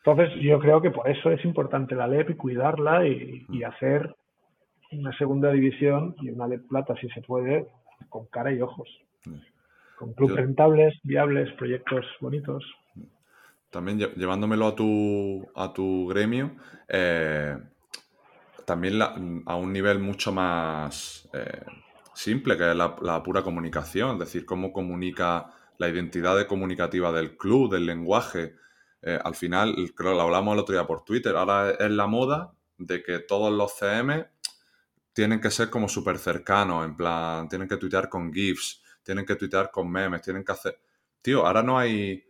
[0.04, 4.14] Entonces yo creo que por eso es importante la LEP y cuidarla y, y hacer
[4.92, 7.68] una segunda división y una LEP Plata, si se puede,
[8.10, 8.90] con cara y ojos.
[9.98, 12.64] Con clubes rentables, viables, proyectos bonitos.
[13.70, 16.56] También llevándomelo a tu, a tu gremio,
[16.88, 17.58] eh,
[18.66, 21.64] también a un nivel mucho más eh,
[22.14, 27.72] simple, que es la, pura comunicación, es decir, cómo comunica la identidad comunicativa del club,
[27.72, 28.56] del lenguaje.
[29.02, 32.54] Eh, al final, creo lo hablamos el otro día por Twitter, ahora es la moda
[32.78, 34.26] de que todos los CM
[35.20, 39.36] tienen que ser como súper cercanos, en plan, tienen que tuitear con GIFs, tienen que
[39.36, 40.80] tuitear con memes, tienen que hacer...
[41.22, 42.24] Tío, ahora no hay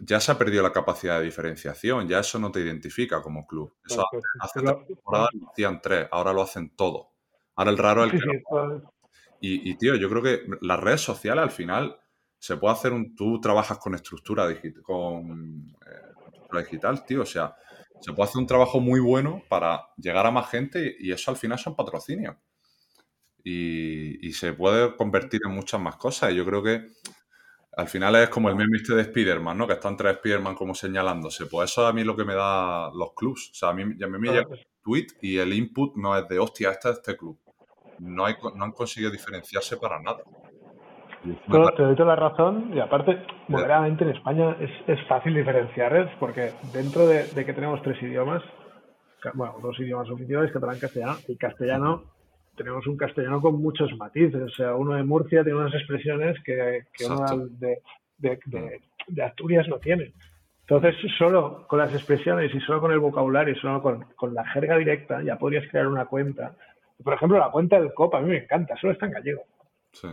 [0.00, 3.74] ya se ha perdido la capacidad de diferenciación, ya eso no te identifica como club.
[3.84, 4.02] Eso
[4.40, 7.10] hace, tres temporadas lo hacían tres, ahora lo hacen todo.
[7.54, 8.42] Ahora el raro es el que
[9.42, 11.98] y, tío, yo creo que las redes sociales al final
[12.38, 13.14] se puede hacer un...
[13.14, 17.54] Tú trabajas con estructura, digital, con, eh, digital, tío, o sea,
[18.00, 21.36] se puede hacer un trabajo muy bueno para llegar a más gente y eso al
[21.36, 22.36] final son patrocinios.
[23.42, 26.32] Y, y se puede convertir en muchas más cosas.
[26.32, 26.88] Y yo creo que
[27.76, 29.66] al final es como el meme este de Spider-Man, ¿no?
[29.66, 31.46] Que están tres Spider-Man como señalándose.
[31.46, 33.50] Pues eso a mí es lo que me da los clubs.
[33.52, 36.28] O sea, a mí, a mí me llega un tweet y el input no es
[36.28, 37.38] de, hostia, este es este club.
[37.98, 40.22] No, hay, no han conseguido diferenciarse para nada.
[41.22, 46.52] Te doy toda la razón y aparte, moderadamente en España es, es fácil diferenciarles porque
[46.72, 48.42] dentro de, de, que tenemos tres idiomas,
[49.34, 52.02] bueno, dos idiomas oficiales, catalán y castellano, y castellano
[52.56, 54.42] tenemos un castellano con muchos matices.
[54.42, 57.80] O sea, uno de Murcia tiene unas expresiones que, uno de,
[58.18, 60.12] de, Asturias no tiene.
[60.62, 64.76] Entonces, solo con las expresiones y solo con el vocabulario y solo con, la jerga
[64.76, 66.54] directa ya podrías crear una cuenta.
[67.02, 69.42] Por ejemplo, la cuenta del COP a mí me encanta, solo está en gallego.
[69.92, 70.08] Sí.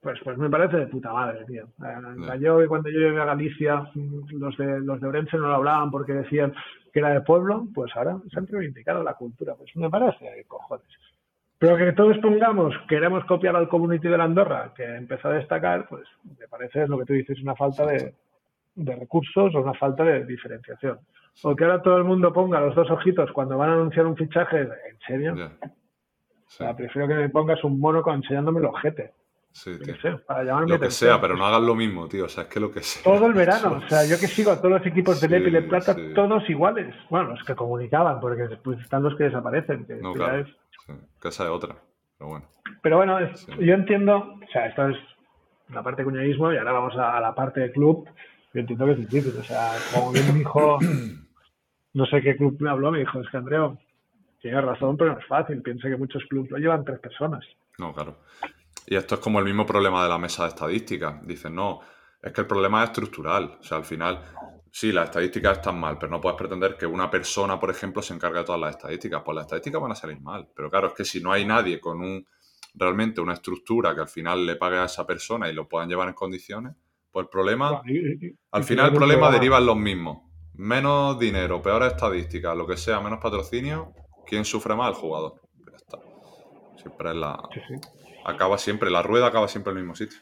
[0.00, 1.66] Pues, pues me parece de puta madre, tío.
[1.80, 5.90] En gallego, cuando yo llegué a Galicia, los de, los de Orense no lo hablaban
[5.90, 6.54] porque decían
[6.92, 9.54] que era de pueblo, pues ahora se han reivindicado la cultura.
[9.54, 10.86] Pues me parece de cojones.
[11.58, 15.88] Pero que todos pongamos, queremos copiar al community de la Andorra, que empezó a destacar,
[15.88, 16.04] pues
[16.38, 18.14] me parece lo que tú dices, una falta de,
[18.76, 21.00] recursos o una falta de diferenciación.
[21.42, 24.16] O que ahora todo el mundo ponga los dos ojitos cuando van a anunciar un
[24.16, 25.50] fichaje, ¿en serio?
[26.76, 29.12] prefiero que me pongas un mono con enseñándome el ojete.
[29.52, 29.72] Sí,
[30.26, 32.26] para llamarme lo que sea, pero no hagas lo mismo, tío.
[32.26, 33.02] O sea, es que lo que sea.
[33.02, 33.80] Todo el verano.
[33.84, 36.48] O sea, yo que sigo a todos los equipos de LEP y de Plata, todos
[36.48, 36.94] iguales.
[37.10, 39.86] Bueno, los que comunicaban, porque después están los que desaparecen.
[39.86, 40.44] Que no, claro.
[41.20, 41.76] Que esa es otra,
[42.16, 42.46] pero bueno.
[42.82, 43.18] Pero bueno,
[43.58, 44.96] yo entiendo, o sea, esto es
[45.68, 48.08] la parte de cuñadismo y ahora vamos a, la parte de club.
[48.54, 50.78] Yo entiendo que es difícil, o sea, como bien me dijo,
[51.94, 53.78] no sé qué club me habló, me dijo, es que Andreo,
[54.40, 55.62] tiene razón, pero no es fácil.
[55.62, 57.44] Piensa que muchos clubes lo llevan tres personas.
[57.78, 58.16] No, claro.
[58.90, 61.20] Y esto es como el mismo problema de la mesa de estadística.
[61.22, 61.80] Dicen, no,
[62.22, 63.58] es que el problema es estructural.
[63.60, 64.24] O sea, al final,
[64.70, 68.14] sí, las estadísticas están mal, pero no puedes pretender que una persona, por ejemplo, se
[68.14, 69.20] encargue de todas las estadísticas.
[69.22, 70.48] Pues las estadísticas van a salir mal.
[70.56, 72.26] Pero claro, es que si no hay nadie con un
[72.74, 76.08] realmente una estructura que al final le pague a esa persona y lo puedan llevar
[76.08, 76.74] en condiciones,
[77.10, 77.82] pues el problema,
[78.52, 80.22] al final el problema deriva en los mismos.
[80.54, 83.92] Menos dinero, peores estadísticas, lo que sea, menos patrocinio,
[84.26, 84.88] ¿quién sufre más?
[84.88, 85.34] El jugador.
[85.70, 85.98] Ya está.
[86.80, 87.38] Siempre es la...
[88.28, 90.18] Acaba siempre, la rueda acaba siempre en el mismo sitio.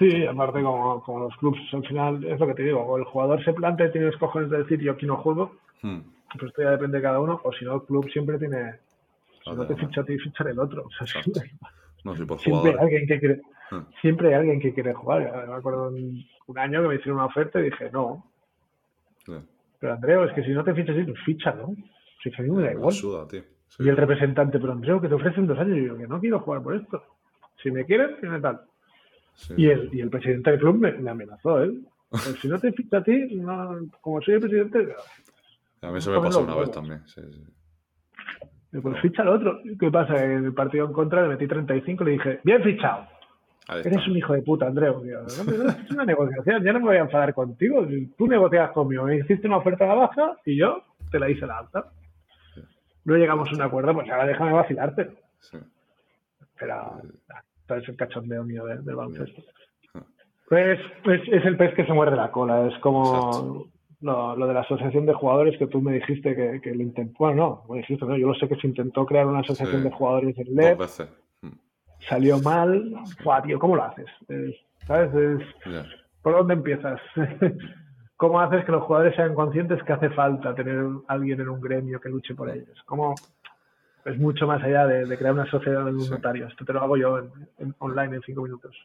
[0.00, 3.04] Sí, aparte como, como los clubes al final es lo que te digo, o el
[3.04, 6.00] jugador se plantea y tiene los cojones de decir yo aquí no juego, hmm.
[6.32, 8.80] pues esto ya depende de cada uno, o si no el club siempre tiene,
[9.44, 10.88] si no te ficha a ti, fichar el otro.
[11.06, 11.52] siempre,
[12.02, 13.82] no, por siempre hay alguien que quiere, hmm.
[14.00, 15.46] siempre hay alguien que quiere jugar.
[15.46, 18.26] me acuerdo un, un, año que me hicieron una oferta y dije no.
[19.78, 21.76] Pero Andreo, es que si no te fichas, pues ficha, ¿no?
[22.22, 22.92] Si a mí me da igual.
[23.78, 26.40] Y el representante, pero Andreo, que te ofrecen dos años, y yo que no quiero
[26.40, 27.02] jugar por esto.
[27.62, 28.60] Si me quieren, tiene tal.
[29.56, 31.72] Y, el, y el presidente del club me, amenazó, ¿eh?
[32.10, 34.94] Pues si no te ficha a ti, no, como soy el presidente.
[35.80, 37.00] A mí eso me pasó una vez también.
[37.06, 38.80] Sí, sí.
[38.80, 39.60] Pues ficha al otro.
[39.78, 40.22] ¿Qué pasa?
[40.22, 43.06] En el partido en contra le metí 35 y le dije, bien fichado.
[43.68, 45.02] Eres un hijo de puta, Andreu.
[45.26, 46.62] es una negociación.
[46.62, 47.86] Ya no me voy a enfadar contigo.
[48.16, 49.04] Tú negocias conmigo.
[49.04, 51.86] Me hiciste una oferta a la baja y yo te la hice a la alta.
[53.04, 55.10] No llegamos a un acuerdo, pues ahora déjame vacilarte.
[55.40, 55.58] Sí.
[56.58, 57.02] Pero
[57.76, 59.42] es el cachondeo mío del, baloncesto.
[60.48, 63.66] Pues es, el pez que se muerde la cola, es como
[64.00, 67.16] lo, de la asociación de jugadores que tú me dijiste que, que lo intentó.
[67.18, 69.90] Bueno, no, me dijiste, no, yo lo sé que se intentó crear una asociación de
[69.90, 70.80] jugadores en LEP.
[71.40, 71.48] Mm.
[72.08, 72.94] Salió mal.
[73.44, 74.06] tío, ¿cómo lo haces?
[74.86, 75.42] ¿Sabes?
[76.22, 77.00] ¿Por dónde empiezas?
[78.22, 82.00] ¿Cómo haces que los jugadores sean conscientes que hace falta tener alguien en un gremio
[82.00, 82.80] que luche por ellos?
[82.86, 83.16] ¿Cómo,
[84.04, 86.46] es mucho más allá de, crear una sociedad en un notario.
[86.46, 88.76] Esto te lo hago yo en, online en cinco minutos.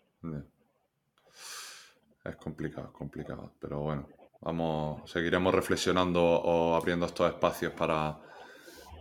[2.26, 3.52] Es complicado, complicado.
[3.62, 4.08] Pero bueno,
[4.42, 8.18] vamos, seguiremos reflexionando o abriendo estos espacios para,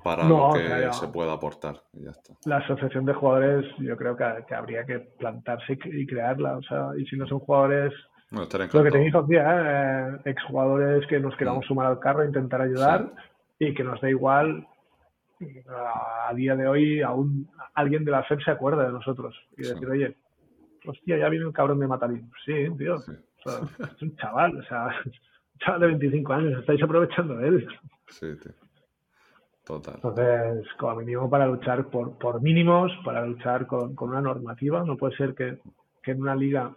[0.04, 1.80] para lo que se pueda aportar.
[2.44, 6.58] La asociación de jugadores, yo creo que, habría que plantarse y, crearla.
[6.58, 7.94] O sea, y si no son jugadores.
[8.30, 13.12] Lo que te dijo, eh, exjugadores que nos queramos sumar al carro, intentar ayudar
[13.58, 14.66] y que nos da igual
[16.28, 19.88] a día de hoy aún alguien de la FEP se acuerda de nosotros y decir,
[19.88, 20.16] oye,
[20.86, 22.30] hostia, ya viene el cabrón de Matarín.
[22.44, 27.48] Sí, tío, es un chaval, o sea, un chaval de 25 años, estáis aprovechando de
[27.48, 27.68] él.
[28.08, 28.52] Sí, tío.
[29.64, 29.94] Total.
[29.96, 34.96] Entonces, como mínimo para luchar por, por mínimos, para luchar con, con una normativa, no
[34.96, 35.58] puede ser que,
[36.02, 36.72] que en una liga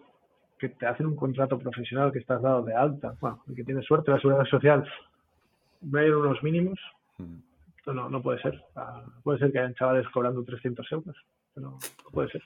[0.60, 3.86] que te hacen un contrato profesional que estás dado de alta, bueno, y que tienes
[3.86, 4.88] suerte, la seguridad social,
[5.82, 6.80] no hay unos mínimos,
[7.18, 7.50] mm
[7.94, 8.64] no, no puede ser.
[8.76, 11.16] Ah, puede ser que hayan chavales cobrando 300 euros,
[11.54, 11.80] pero no
[12.12, 12.42] puede ser.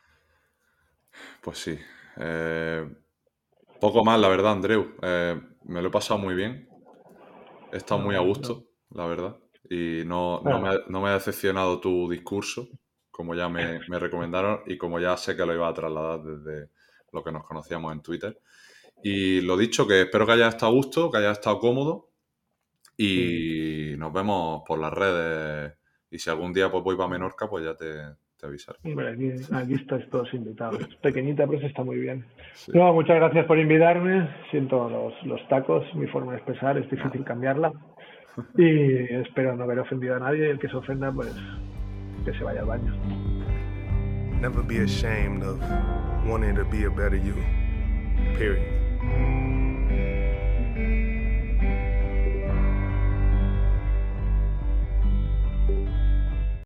[1.42, 1.78] Pues sí.
[2.18, 2.88] Eh,
[3.80, 4.96] poco más, la verdad, Andreu.
[5.02, 6.68] Eh, me lo he pasado muy bien.
[7.72, 9.38] He estado muy a gusto, la verdad.
[9.70, 12.68] Y no, me, ha decepcionado tu discurso,
[13.10, 16.70] como ya me, me, recomendaron y como ya sé que lo iba a trasladar desde
[17.14, 18.38] lo que nos conocíamos en Twitter.
[19.04, 22.10] Y lo dicho, que espero que haya estado a gusto, que haya estado cómodo
[22.98, 25.74] y nos vemos por las redes.
[26.12, 27.94] Y si algún día pues voy para Menorca, pues ya te,
[28.40, 28.78] te avisaré.
[28.84, 30.88] aquí, aquí estáis todos invitados.
[31.02, 32.26] pequeñita, pero está muy bien.
[32.74, 34.30] No, muchas gracias por invitarme.
[34.52, 37.72] Siento los, los tacos, mi forma de expresar, es difícil cambiarla.
[38.58, 40.48] Y espero no haber ofendido a nadie.
[40.48, 41.32] Y el que se ofenda, pues
[42.26, 43.43] que se vaya al baño.
[44.44, 45.62] Never be ashamed of
[46.28, 47.34] wanting to be a better you.
[48.36, 48.84] Period.